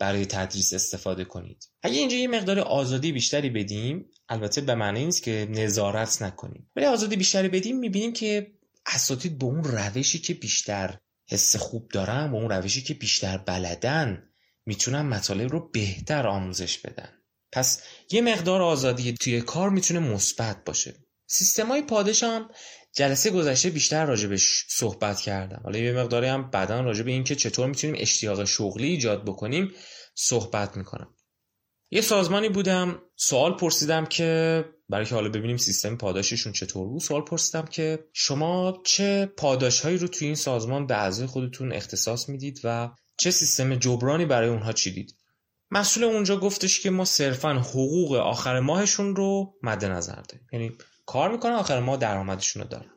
برای 0.00 0.26
تدریس 0.26 0.72
استفاده 0.72 1.24
کنید. 1.24 1.68
اگه 1.82 1.98
اینجا 1.98 2.16
یه 2.16 2.28
مقدار 2.28 2.58
آزادی 2.58 3.12
بیشتری 3.12 3.50
بدیم 3.50 4.10
البته 4.28 4.60
به 4.60 4.74
معنی 4.74 5.04
نیست 5.04 5.22
که 5.22 5.46
نظارت 5.50 6.22
نکنیم. 6.22 6.70
ولی 6.76 6.86
آزادی 6.86 7.16
بیشتری 7.16 7.48
بدیم 7.48 7.78
می‌بینیم 7.78 8.12
که 8.12 8.52
اساتید 8.86 9.38
به 9.38 9.44
اون 9.44 9.64
روشی 9.64 10.18
که 10.18 10.34
بیشتر 10.34 10.98
حس 11.28 11.56
خوب 11.56 11.88
دارن 11.92 12.32
با 12.32 12.38
اون 12.38 12.50
روشی 12.50 12.82
که 12.82 12.94
بیشتر 12.94 13.38
بلدن 13.38 14.22
می‌تونن 14.66 15.02
مطالب 15.02 15.52
رو 15.52 15.70
بهتر 15.70 16.26
آموزش 16.26 16.78
بدن. 16.78 17.08
پس 17.52 17.82
یه 18.10 18.20
مقدار 18.20 18.62
آزادی 18.62 19.12
توی 19.12 19.40
کار 19.40 19.70
می‌تونه 19.70 20.00
مثبت 20.00 20.64
باشه. 20.64 20.94
سیستمای 21.26 21.82
پادش 21.82 22.22
هم 22.22 22.48
جلسه 22.96 23.30
گذشته 23.30 23.70
بیشتر 23.70 24.06
راجبش 24.06 24.66
صحبت 24.68 25.20
کردم. 25.20 25.60
حالا 25.64 25.78
یه 25.78 25.92
مقداری 25.92 26.26
هم 26.26 26.50
بعدا 26.50 26.80
راجب 26.80 27.06
این 27.06 27.24
که 27.24 27.34
چطور 27.34 27.66
می‌تونیم 27.66 27.96
اشتیاق 27.98 28.44
شغلی 28.44 28.88
ایجاد 28.88 29.24
بکنیم 29.24 29.72
صحبت 30.14 30.76
می‌کنم. 30.76 31.14
یه 31.90 32.00
سازمانی 32.00 32.48
بودم 32.48 33.02
سوال 33.16 33.56
پرسیدم 33.56 34.06
که 34.06 34.64
برای 34.88 35.06
که 35.06 35.14
حالا 35.14 35.28
ببینیم 35.28 35.56
سیستم 35.56 35.96
پاداششون 35.96 36.52
چطور 36.52 36.88
بود 36.88 37.00
سوال 37.00 37.22
پرسیدم 37.22 37.64
که 37.64 38.04
شما 38.12 38.82
چه 38.84 39.26
پاداش 39.36 39.80
هایی 39.80 39.98
رو 39.98 40.08
توی 40.08 40.26
این 40.26 40.36
سازمان 40.36 40.86
به 40.86 40.96
اعضای 40.96 41.26
خودتون 41.26 41.72
اختصاص 41.72 42.28
می‌دید 42.28 42.60
و 42.64 42.90
چه 43.16 43.30
سیستم 43.30 43.74
جبرانی 43.74 44.26
برای 44.26 44.48
اونها 44.48 44.72
چیدید 44.72 45.14
مسئول 45.70 46.04
اونجا 46.04 46.36
گفتش 46.36 46.80
که 46.80 46.90
ما 46.90 47.04
صرفا 47.04 47.52
حقوق 47.54 48.12
آخر 48.12 48.60
ماهشون 48.60 49.16
رو 49.16 49.54
مد 49.62 49.84
نظر 49.84 50.14
داریم. 50.14 50.46
یعنی 50.52 50.72
کار 51.12 51.32
می‌کنن؟ 51.32 51.52
آخر 51.52 51.80
ماه 51.80 51.96
درآمدشون 51.96 52.62
رو 52.62 52.68
دارن 52.68 52.90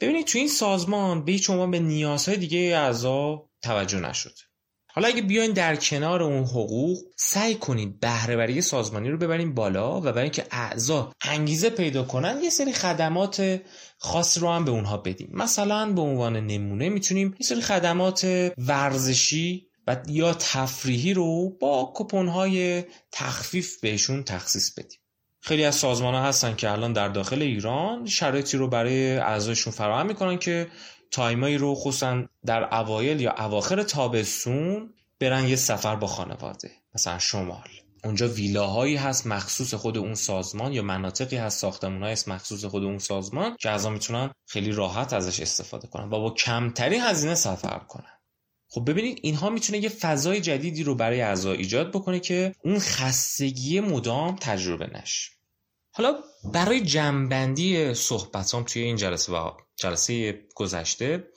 ببینید 0.00 0.26
تو 0.26 0.38
این 0.38 0.48
سازمان 0.48 1.24
به 1.24 1.32
هیچ 1.32 1.50
به 1.50 1.78
نیازهای 1.78 2.36
دیگه 2.36 2.58
اعضا 2.58 3.50
توجه 3.62 4.00
نشد. 4.00 4.34
حالا 4.94 5.08
اگه 5.08 5.22
بیاین 5.22 5.52
در 5.52 5.76
کنار 5.76 6.22
اون 6.22 6.44
حقوق 6.44 6.98
سعی 7.16 7.54
کنید 7.54 8.00
بهرهوری 8.00 8.62
سازمانی 8.62 9.10
رو 9.10 9.18
ببریم 9.18 9.54
بالا 9.54 9.98
و 9.98 10.00
برای 10.00 10.22
اینکه 10.22 10.46
اعضا 10.50 11.12
انگیزه 11.22 11.70
پیدا 11.70 12.02
کنن 12.02 12.40
یه 12.42 12.50
سری 12.50 12.72
خدمات 12.72 13.60
خاص 13.98 14.38
رو 14.38 14.48
هم 14.48 14.64
به 14.64 14.70
اونها 14.70 14.96
بدیم. 14.96 15.30
مثلا 15.32 15.92
به 15.92 16.00
عنوان 16.00 16.36
نمونه 16.36 16.88
می‌تونیم 16.88 17.34
یه 17.40 17.46
سری 17.46 17.60
خدمات 17.60 18.52
ورزشی 18.58 19.66
و 19.86 19.96
یا 20.08 20.34
تفریحی 20.34 21.14
رو 21.14 21.58
با 21.60 21.92
کپون 21.96 22.28
های 22.28 22.84
تخفیف 23.12 23.80
بهشون 23.80 24.22
تخصیص 24.22 24.74
بدیم. 24.74 25.01
خیلی 25.44 25.64
از 25.64 25.74
سازمان 25.74 26.14
ها 26.14 26.22
هستن 26.22 26.56
که 26.56 26.70
الان 26.70 26.92
در 26.92 27.08
داخل 27.08 27.42
ایران 27.42 28.06
شرایطی 28.06 28.56
رو 28.56 28.68
برای 28.68 29.16
اعضایشون 29.16 29.72
فراهم 29.72 30.06
می‌کنن 30.06 30.38
که 30.38 30.68
تایمایی 31.10 31.58
رو 31.58 31.74
خصوصا 31.74 32.24
در 32.46 32.74
اوایل 32.74 33.20
یا 33.20 33.34
اواخر 33.38 33.82
تابستون 33.82 34.94
برن 35.20 35.48
یه 35.48 35.56
سفر 35.56 35.96
با 35.96 36.06
خانواده 36.06 36.70
مثلا 36.94 37.18
شمال. 37.18 37.68
اونجا 38.04 38.28
ویلاهایی 38.28 38.96
هست 38.96 39.26
مخصوص 39.26 39.74
خود 39.74 39.98
اون 39.98 40.14
سازمان 40.14 40.72
یا 40.72 40.82
مناطقی 40.82 41.36
هست 41.36 41.58
ساختمون 41.58 42.02
هست 42.02 42.28
مخصوص 42.28 42.64
خود 42.64 42.84
اون 42.84 42.98
سازمان 42.98 43.56
که 43.60 43.70
اعضا 43.70 43.90
می‌تونن 43.90 44.30
خیلی 44.46 44.72
راحت 44.72 45.12
ازش 45.12 45.40
استفاده 45.40 45.88
کنن 45.88 46.04
و 46.04 46.08
با 46.08 46.30
کمترین 46.30 47.00
هزینه 47.00 47.34
سفر 47.34 47.78
کنن. 47.78 48.21
خب 48.74 48.90
ببینید 48.90 49.18
اینها 49.22 49.50
می‌تونه 49.50 49.78
یه 49.78 49.88
فضای 49.88 50.40
جدیدی 50.40 50.82
رو 50.82 50.94
برای 50.94 51.20
اعضا 51.20 51.52
ایجاد 51.52 51.90
بکنه 51.90 52.20
که 52.20 52.54
اون 52.64 52.78
خستگی 52.78 53.80
مدام 53.80 54.36
تجربه 54.36 54.90
نشه. 54.94 55.30
حالا 55.90 56.14
برای 56.52 56.80
جمعبندی 56.80 57.94
صحبتام 57.94 58.64
توی 58.64 58.82
این 58.82 58.96
جلسه 58.96 59.32
و 59.32 59.50
جلسه 59.76 60.40
گذشته 60.54 61.28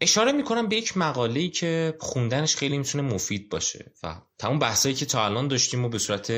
اشاره 0.00 0.32
می‌کنم 0.32 0.68
به 0.68 0.76
یک 0.76 0.96
مقاله‌ای 0.96 1.48
که 1.48 1.96
خوندنش 2.00 2.56
خیلی 2.56 2.78
می‌تونه 2.78 3.14
مفید 3.14 3.48
باشه 3.48 3.92
و 4.02 4.16
تمام 4.38 4.58
بحثایی 4.58 4.94
که 4.94 5.06
تا 5.06 5.24
الان 5.24 5.48
داشتیم 5.48 5.84
و 5.84 5.88
به 5.88 5.98
صورت 5.98 6.32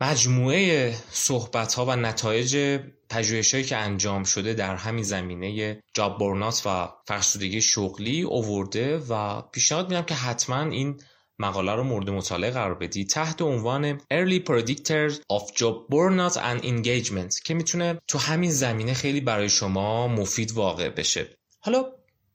مجموعه 0.00 0.96
صحبت 1.10 1.74
ها 1.74 1.86
و 1.86 1.96
نتایج 1.96 2.80
پژوهشهایی 3.12 3.64
که 3.64 3.76
انجام 3.76 4.24
شده 4.24 4.54
در 4.54 4.76
همین 4.76 5.04
زمینه 5.04 5.82
جاب 5.94 6.18
برنات 6.18 6.62
و 6.66 6.88
فرسودگی 7.06 7.62
شغلی 7.62 8.22
اوورده 8.22 8.98
و 8.98 9.42
پیشنهاد 9.42 9.88
میدم 9.88 10.02
که 10.02 10.14
حتما 10.14 10.70
این 10.70 11.00
مقاله 11.38 11.72
رو 11.72 11.84
مورد 11.84 12.10
مطالعه 12.10 12.50
قرار 12.50 12.74
بدی. 12.74 13.04
تحت 13.04 13.42
عنوان 13.42 13.98
Early 13.98 14.40
Predictors 14.48 15.14
of 15.14 15.54
Job 15.58 15.92
Burnout 15.92 16.36
and 16.36 16.64
Engagement 16.64 17.42
که 17.44 17.54
می‌تونه 17.54 17.98
تو 18.08 18.18
همین 18.18 18.50
زمینه 18.50 18.94
خیلی 18.94 19.20
برای 19.20 19.48
شما 19.48 20.08
مفید 20.08 20.52
واقع 20.52 20.88
بشه. 20.88 21.28
حالا 21.60 21.84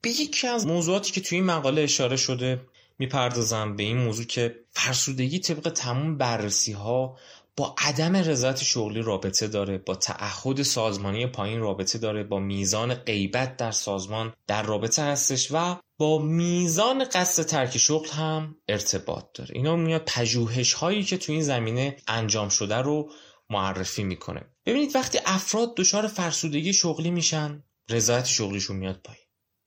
به 0.02 0.10
یکی 0.10 0.48
از 0.48 0.68
موضوعاتی 0.68 1.12
که 1.12 1.22
توی 1.22 1.38
این 1.38 1.46
مقاله 1.46 1.82
اشاره 1.82 2.16
شده 2.18 2.62
می‌پردازم 3.00 3.76
به 3.76 3.84
این 3.84 3.98
موضوع 3.98 4.26
که 4.26 4.56
فرسودگی 4.72 5.40
طبق 5.40 5.70
تمام 5.70 6.18
بررسی 6.18 6.72
ها 6.72 7.18
با 7.58 7.76
عدم 7.78 8.16
رضایت 8.16 8.64
شغلی 8.64 9.02
رابطه 9.02 9.48
داره 9.48 9.78
با 9.78 9.96
تعهد 9.96 10.62
سازمانی 10.62 11.28
پایین 11.28 11.60
رابطه 11.60 11.98
داره 11.98 12.24
با 12.24 12.40
میزان 12.40 12.94
غیبت 12.94 13.58
در 13.58 13.72
سازمان 13.72 14.34
در 14.48 14.64
رابطه 14.64 15.04
هستش 15.04 15.52
و 15.52 15.76
با 15.98 16.20
میزان 16.20 17.04
قصد 17.04 17.44
ترک 17.44 17.78
شغل 17.78 18.10
هم 18.10 18.56
ارتباط 18.68 19.24
داره. 19.34 19.56
اینا 19.56 19.76
میاد 19.76 20.04
پژوهش 20.06 20.74
هایی 20.74 21.04
که 21.04 21.18
تو 21.18 21.32
این 21.32 21.44
زمینه 21.44 21.98
انجام 22.08 22.50
شده 22.50 22.76
رو 22.76 23.12
معرفی 23.50 24.04
می‌کنه. 24.04 24.46
ببینید 24.66 24.96
وقتی 24.96 25.20
افراد 25.26 25.76
دچار 25.76 26.08
فرسودگی 26.08 26.74
شغلی 26.74 27.12
میشن 27.12 27.64
رضایت 27.90 28.26
شغلیشون 28.26 28.78
میاد 28.78 29.02
پایین. 29.04 29.24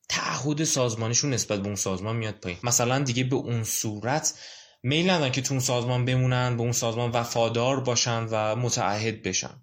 تعهد 0.08 0.64
سازمانیشون 0.64 1.30
نسبت 1.30 1.58
به 1.60 1.66
اون 1.66 1.76
سازمان 1.76 2.16
میاد 2.16 2.34
پایین. 2.34 2.58
مثلا 2.62 2.98
دیگه 2.98 3.24
به 3.24 3.36
اون 3.36 3.64
صورت 3.64 4.34
میل 4.82 5.10
ندارن 5.10 5.32
که 5.32 5.42
تو 5.42 5.54
اون 5.54 5.60
سازمان 5.60 6.04
بمونن 6.04 6.56
به 6.56 6.62
اون 6.62 6.72
سازمان 6.72 7.10
وفادار 7.10 7.80
باشن 7.80 8.26
و 8.30 8.56
متعهد 8.56 9.22
بشن. 9.22 9.62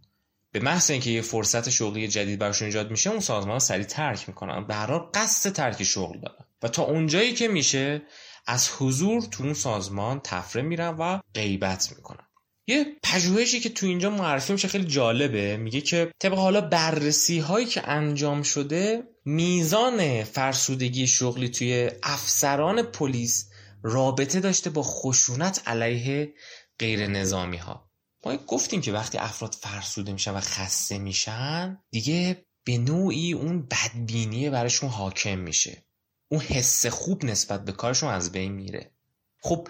به 0.51 0.60
محض 0.60 0.91
اینکه 0.91 1.10
یه 1.10 1.21
فرصت 1.21 1.69
شغلی 1.69 2.08
جدید 2.08 2.39
براشون 2.39 2.65
ایجاد 2.65 2.91
میشه 2.91 3.10
اون 3.10 3.19
سازمان 3.19 3.53
رو 3.53 3.60
سریع 3.60 3.86
ترک 3.86 4.30
می‌کنن. 4.30 4.67
به 4.67 4.75
هر 4.75 4.99
قصد 5.13 5.53
ترک 5.53 5.84
شغل 5.84 6.19
دارن. 6.19 6.45
و 6.63 6.67
تا 6.67 6.84
اونجایی 6.84 7.34
که 7.34 7.47
میشه 7.47 8.01
از 8.47 8.69
حضور 8.77 9.21
تو 9.21 9.43
اون 9.43 9.53
سازمان 9.53 10.21
تفره 10.23 10.62
میرن 10.62 10.95
و 10.99 11.19
غیبت 11.34 11.93
می‌کنن. 11.95 12.27
یه 12.67 12.86
پژوهشی 13.03 13.60
که 13.60 13.69
تو 13.69 13.86
اینجا 13.86 14.10
معرفی 14.10 14.53
میشه 14.53 14.67
خیلی 14.67 14.86
جالبه. 14.86 15.58
میگه 15.58 15.82
که 15.82 16.12
طبق 16.19 16.34
حالا 16.34 16.62
بررسی 16.62 17.39
هایی 17.39 17.65
که 17.65 17.89
انجام 17.89 18.43
شده 18.43 19.03
میزان 19.25 20.23
فرسودگی 20.23 21.08
شغلی 21.08 21.49
توی 21.49 21.91
افسران 22.03 22.82
پلیس 22.82 23.49
رابطه 23.84 24.40
داشته 24.40 24.70
با 24.70 24.84
خشونت 24.84 25.62
علیه 25.68 26.34
غیر 26.80 27.08
نظامی 27.08 27.58
ها 27.58 27.92
ما 28.26 28.38
گفتیم 28.38 28.82
که 28.82 28.92
وقتی 28.92 29.18
افراد 29.18 29.54
فرسوده 29.54 30.12
میشن 30.13 30.32
و 30.32 30.40
خسته 30.40 30.98
میشن 30.98 31.78
دیگه 31.92 32.46
به 32.63 32.78
نوعی 32.78 33.34
اون 33.34 33.68
بدبینی 33.68 34.50
براشون 34.50 34.90
حاکم 34.90 35.40
میشه. 35.40 35.86
اون 36.30 36.42
حس 36.42 36.86
خوب 36.86 37.26
نسبت 37.26 37.66
به 37.66 37.72
کارشون 37.72 38.10
از 38.10 38.32
بین 38.32 38.52
میره. 38.52 38.92
خب 39.42 39.68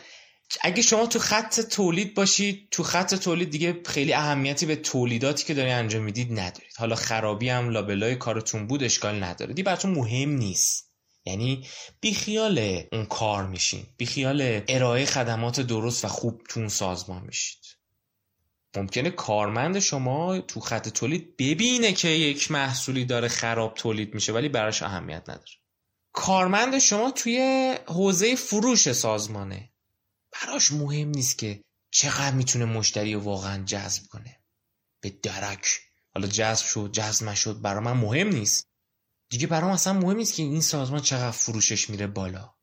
اگه 0.61 0.81
شما 0.81 1.05
تو 1.05 1.19
خط 1.19 1.59
تولید 1.59 2.13
باشید 2.13 2.67
تو 2.71 2.83
خط 2.83 3.15
تولید 3.15 3.49
دیگه 3.49 3.81
خیلی 3.85 4.13
اهمیتی 4.13 4.65
به 4.65 4.75
تولیداتی 4.75 5.45
که 5.45 5.53
داری 5.53 5.71
انجام 5.71 6.03
می‌دید 6.03 6.31
ندارید. 6.31 6.73
حالا 6.77 6.95
خرابی 6.95 7.49
هم 7.49 7.69
لابلای 7.69 8.15
کارتون 8.15 8.67
بود 8.67 8.83
اشکال 8.83 9.23
نداره. 9.23 9.53
دی 9.53 9.63
براتون 9.63 9.91
مهم 9.91 10.29
نیست. 10.29 10.86
یعنی 11.27 11.67
بیخیال 12.01 12.83
اون 12.91 13.05
کار 13.05 13.47
میشین. 13.47 13.85
بیخیال 13.97 14.61
ارائه 14.67 15.05
خدمات 15.05 15.59
درست 15.59 16.05
و 16.05 16.07
خوب 16.07 16.41
تو 16.49 16.59
اون 16.59 16.69
سازمان 16.69 17.23
میشید. 17.23 17.59
ممکنه 18.75 19.09
کارمند 19.09 19.79
شما 19.79 20.39
تو 20.39 20.59
خط 20.59 20.89
تولید 20.89 21.37
ببینه 21.37 21.93
که 21.93 22.07
یک 22.07 22.51
محصولی 22.51 23.05
داره 23.05 23.27
خراب 23.27 23.73
تولید 23.73 24.13
میشه 24.13 24.33
ولی 24.33 24.49
براش 24.49 24.83
اهمیت 24.83 25.29
نداره. 25.29 25.51
کارمند 26.13 26.79
شما 26.79 27.11
توی 27.11 27.39
حوزه 27.85 28.35
فروش 28.35 28.91
سازمانه. 28.91 29.71
براش 30.31 30.71
مهم 30.71 31.09
نیست 31.09 31.37
که 31.37 31.61
چقدر 31.91 32.35
می‌تونه 32.35 32.65
مشتری 32.65 33.13
رو 33.13 33.19
واقعا 33.19 33.63
جذب 33.63 34.07
کنه. 34.07 34.39
به 35.01 35.09
درک. 35.09 35.67
حالا 36.13 36.27
جذب 36.27 36.65
شد 36.65 36.89
جذب 36.93 37.25
نشد 37.29 37.61
برا 37.61 37.81
من 37.81 37.93
مهم 37.93 38.27
نیست. 38.27 38.67
دیگه 39.29 39.47
برام 39.47 39.71
اصلا 39.71 39.93
مهم 39.93 40.17
نیست 40.17 40.35
که 40.35 40.43
این 40.43 40.61
سازمان 40.61 41.01
چقدر 41.01 41.31
فروشش 41.31 41.89
میره 41.89 42.07
بالا. 42.07 42.53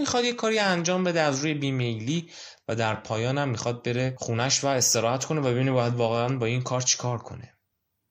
می‌خواد 0.00 0.24
یه 0.24 0.32
کاری 0.32 0.58
انجام 0.58 1.04
بده 1.04 1.20
از 1.20 1.40
روی 1.40 1.54
بیمیلی 1.54 2.30
و 2.68 2.74
در 2.74 2.94
پایان 2.94 3.38
هم 3.38 3.48
می‌خواد 3.48 3.82
بره 3.82 4.14
خونش 4.18 4.64
و 4.64 4.66
استراحت 4.66 5.24
کنه 5.24 5.40
و 5.40 5.44
ببینه 5.44 5.72
باید 5.72 5.94
واقعا 5.94 6.36
با 6.38 6.46
این 6.46 6.62
کار 6.62 6.80
چیکار 6.80 7.18
کنه. 7.18 7.52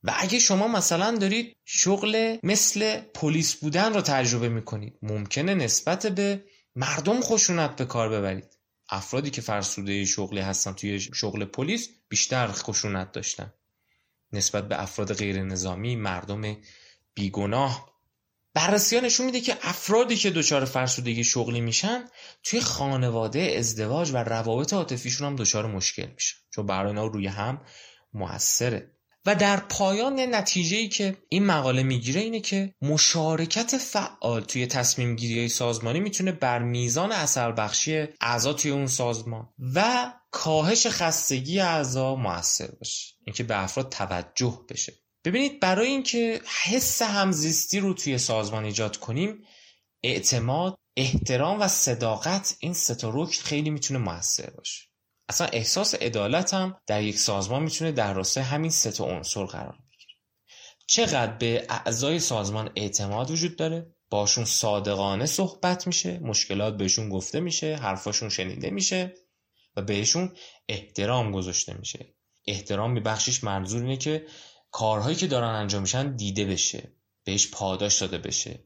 و 0.04 0.14
اگه 0.18 0.40
شما 0.40 0.68
مثلا 0.68 1.18
دارید 1.18 1.58
شغل 1.66 2.38
مثل 2.44 3.00
پلیس 3.00 3.56
بودن 3.56 3.94
رو 3.94 4.02
تجربه 4.02 4.50
می‌کنید 4.50 4.98
ممکنه 5.02 5.54
نسبت 5.54 6.08
به 6.08 6.44
مردم 6.76 7.22
خشونت 7.22 7.76
به 7.76 7.86
کار 7.86 8.10
ببرید. 8.10 8.58
افرادی 8.90 9.30
که 9.30 9.42
فرسوده 9.42 10.06
شغلی 10.06 10.40
هستن 10.40 10.74
توی 10.74 11.00
شغل 11.00 11.46
پلیس 11.46 11.90
بیشتر 12.10 12.48
خشونت 12.48 13.12
داشتن. 13.12 13.54
نسبت 14.32 14.68
به 14.68 14.82
افراد 14.82 15.14
غیر 15.14 15.44
نظامی 15.44 15.96
مردم 15.96 16.58
بیگناه. 17.16 17.96
بررسی 18.54 18.96
ها 18.96 19.02
نشون 19.02 19.26
میده 19.26 19.42
که 19.42 19.58
افرادی 19.62 20.16
که 20.16 20.32
دچار 20.32 20.66
فرسودگی 20.66 21.24
شغلی 21.24 21.62
میشن 21.62 22.06
توی 22.44 22.60
خانواده 22.60 23.56
ازدواج 23.58 24.12
و 24.12 24.18
روابط 24.18 24.74
عاطفیشون 24.74 25.28
هم 25.28 25.36
دچار 25.36 25.66
مشکل 25.68 26.08
میشن. 26.14 26.38
چون 26.54 26.66
برای 26.66 26.88
اینا 26.88 27.06
روی 27.06 27.28
هم 27.28 27.62
موثره. 28.14 28.92
و 29.26 29.36
در 29.36 29.58
پایان 29.58 30.36
نتیجه 30.36 30.78
ای 30.78 30.88
که 30.88 31.18
این 31.30 31.46
مقاله 31.46 31.84
می‌گیره 31.84 32.22
اینه 32.22 32.40
که 32.40 32.74
مشارکت 32.82 33.78
فعال 33.78 34.42
توی 34.42 34.68
تصمیم 34.68 35.16
گیری 35.16 35.50
سازمانی 35.50 36.00
می‌تونه 36.00 36.32
بر 36.32 36.60
میزان 36.60 37.12
اثر 37.12 37.52
بخشی 37.52 38.08
اعضا 38.22 38.54
توی 38.54 38.72
اون 38.72 38.88
سازمان 38.88 39.50
و 39.76 40.14
کاهش 40.32 40.88
خستگی 40.88 41.60
اعضا 41.60 42.16
موثر 42.16 42.68
باشه. 42.80 43.14
اینکه 43.26 43.44
به 43.44 43.64
افراد 43.64 43.90
توجه 43.90 44.60
بشه. 44.70 44.94
ببینید 45.26 45.60
برای 45.60 45.88
اینکه 45.88 46.42
حس 46.64 47.02
همزیستی 47.02 47.80
رو 47.80 47.94
توی 47.94 48.18
سازمان 48.18 48.66
ایجاد 48.66 48.98
کنیم 48.98 49.44
اعتماد 50.04 50.78
احترام 50.98 51.62
و 51.62 51.68
صداقت 51.68 52.58
این 52.60 52.74
ستا 52.74 53.10
رکن 53.14 53.42
خیلی 53.44 53.70
می‌تونه 53.70 54.00
موثر 54.00 54.50
باشه. 54.50 54.84
اصلا 55.30 55.48
احساس 55.48 55.96
عدالت 55.96 56.54
هم 56.54 56.78
در 56.88 57.04
یک 57.04 57.20
سازمان 57.20 57.64
می‌تونه 57.64 57.92
در 57.92 58.14
راستای 58.14 58.44
همین 58.44 58.72
سه 58.72 58.92
تا 58.92 59.06
عنصر 59.06 59.46
قرار 59.46 59.72
بگیره. 59.72 60.14
چقدر 60.88 61.38
به 61.38 61.66
اعضای 61.70 62.20
سازمان 62.20 62.72
اعتماد 62.76 63.32
وجود 63.32 63.56
داره؟ 63.56 63.96
باشون 64.10 64.46
صادقانه 64.46 65.26
صحبت 65.26 65.88
میشه 65.88 66.20
مشکلات 66.20 66.78
بهشون 66.78 67.10
گفته 67.10 67.40
میشه 67.40 67.76
حرفاشون 67.76 68.30
شنیده 68.30 68.70
میشه 68.70 69.14
و 69.76 69.82
بهشون 69.82 70.36
احترام 70.70 71.32
گذاشته 71.32 71.74
میشه. 71.74 72.16
احترام 72.48 72.92
میبخشیش 72.92 73.44
منظور 73.44 73.82
اینه 73.82 73.98
که 73.98 74.26
کارهایی 74.78 75.16
که 75.16 75.28
دارن 75.28 75.48
انجام 75.48 75.82
میشن 75.82 76.16
دیده 76.16 76.46
بشه 76.46 76.92
بهش 77.24 77.52
پاداش 77.52 78.02
داده 78.02 78.18
بشه. 78.18 78.60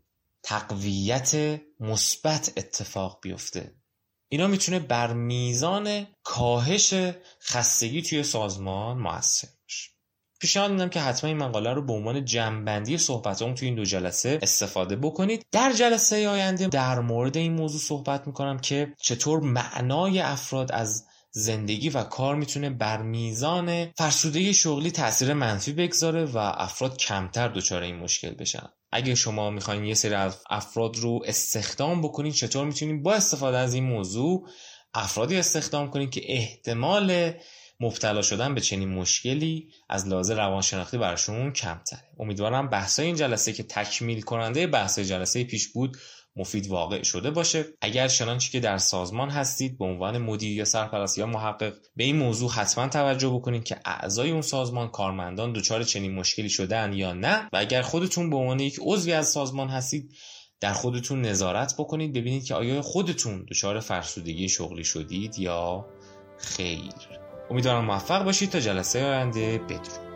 تقویت 0.44 1.62
مثبت 1.80 2.54
اتفاق 2.58 3.20
بیفته. 3.22 3.76
اینا 4.30 4.48
می‌تونه 4.48 4.80
بر 4.80 5.14
میزان 5.14 6.08
کاهش 6.24 6.94
خستگی 7.42 8.02
توی 8.02 8.24
سازمان 8.24 8.98
موثر 8.98 9.48
باشه. 9.64 9.90
پیشنهاد 10.40 10.72
میدم 10.72 10.90
که 10.90 11.00
حتما 11.00 11.28
این 11.28 11.38
مقاله 11.38 11.74
رو 11.74 11.86
به 11.86 11.94
عنوان 11.94 12.26
جمعبندی 12.26 12.98
صحبتام 12.98 13.54
توی 13.54 13.68
این 13.68 13.76
دو 13.76 13.86
جلسه 13.86 14.40
استفاده 14.42 14.96
بکنید. 14.96 15.46
در 15.52 15.74
جلسه 15.74 16.30
آینده 16.30 16.68
در 16.68 17.00
مورد 17.00 17.38
این 17.38 17.54
موضوع 17.54 17.82
صحبت 17.82 18.28
می‌کنم 18.28 18.60
که 18.60 18.94
چطور 19.02 19.40
معنای 19.40 20.20
افراد 20.20 20.72
از 20.72 21.09
زندگی 21.32 21.90
و 21.90 22.04
کار 22.04 22.36
می‌تونه 22.36 22.70
بر 22.70 23.02
میزان 23.02 23.86
فرسودگی 23.98 24.54
شغلی 24.54 24.92
تاثیر 24.92 25.34
منفی 25.34 25.74
بگذاره 25.74 26.26
و 26.26 26.38
افراد 26.38 26.98
کمتر 26.98 27.48
دچار 27.48 27.84
این 27.84 27.96
مشکل 27.96 28.32
بشن. 28.32 28.70
اگه 28.92 29.16
شما 29.16 29.50
می‌خواین 29.50 29.86
یه 29.86 29.94
سری 29.94 30.14
از 30.14 30.38
افراد 30.50 30.98
رو 30.98 31.20
استخدام 31.26 32.02
بکنید 32.02 32.34
چطور 32.34 32.66
می‌تونید 32.66 33.04
با 33.04 33.14
استفاده 33.14 33.58
از 33.58 33.74
این 33.74 33.84
موضوع 33.84 34.48
افرادی 34.94 35.38
استخدام 35.38 35.90
کنید 35.90 36.10
که 36.10 36.22
احتمال 36.26 37.34
مبتلا 37.80 38.22
شدن 38.22 38.56
به 38.56 38.62
چنین 38.62 38.90
مشکلی 38.90 39.70
از 39.90 40.08
لحاظ 40.08 40.32
روانشناختی 40.32 40.98
براشون 40.98 41.54
کمتره؟ 41.54 42.04
امیدوارم 42.20 42.70
بحثای 42.70 43.06
این 43.06 43.16
جلسه 43.16 43.54
که 43.54 43.64
تکمیل 43.64 44.22
کننده 44.22 44.68
بحث 44.68 45.00
جلسه 45.00 45.44
پیش 45.44 45.68
بود 45.68 45.98
مفید 46.40 46.68
واقع 46.68 47.04
شده 47.04 47.32
باشه. 47.32 47.66
اگر 47.82 48.08
چنانچه 48.08 48.52
که 48.52 48.60
در 48.60 48.78
سازمان 48.78 49.30
هستید 49.30 49.78
به 49.78 49.86
عنوان 49.86 50.18
مدیر 50.18 50.58
یا 50.58 50.66
سرپرست 50.66 51.18
یا 51.18 51.26
محقق 51.26 51.74
به 51.96 52.04
این 52.04 52.16
موضوع 52.16 52.52
حتما 52.52 52.88
توجه 52.88 53.30
بکنید 53.30 53.64
که 53.64 53.80
اعضای 53.86 54.32
اون 54.32 54.42
سازمان 54.42 54.88
کارمندان 54.88 55.54
دچار 55.54 55.84
چنین 55.84 56.16
مشکلی 56.16 56.50
شدن 56.50 56.94
یا 56.94 57.14
نه 57.14 57.50
و 57.54 57.58
اگر 57.58 57.82
خودتون 57.82 58.30
به 58.30 58.36
عنوان 58.36 58.60
یک 58.60 58.80
عضوی 58.82 59.14
از 59.14 59.28
سازمان 59.28 59.70
هستید 59.70 60.12
در 60.60 60.74
خودتون 60.74 61.22
نظارت 61.22 61.76
بکنید 61.78 62.14
ببینید 62.14 62.46
که 62.46 62.56
آیا 62.56 62.82
خودتون 62.82 63.46
دچار 63.50 63.80
فرسودگی 63.80 64.50
شغلی 64.50 64.84
شدید 64.84 65.40
یا 65.40 65.86
خیر. 66.38 67.20
امیدوارم 67.50 67.86
موفق 67.86 68.24
باشید 68.24 68.50
تا 68.50 68.60
جلسه 68.60 69.06
آینده. 69.06 69.58
بدرود. 69.58 70.09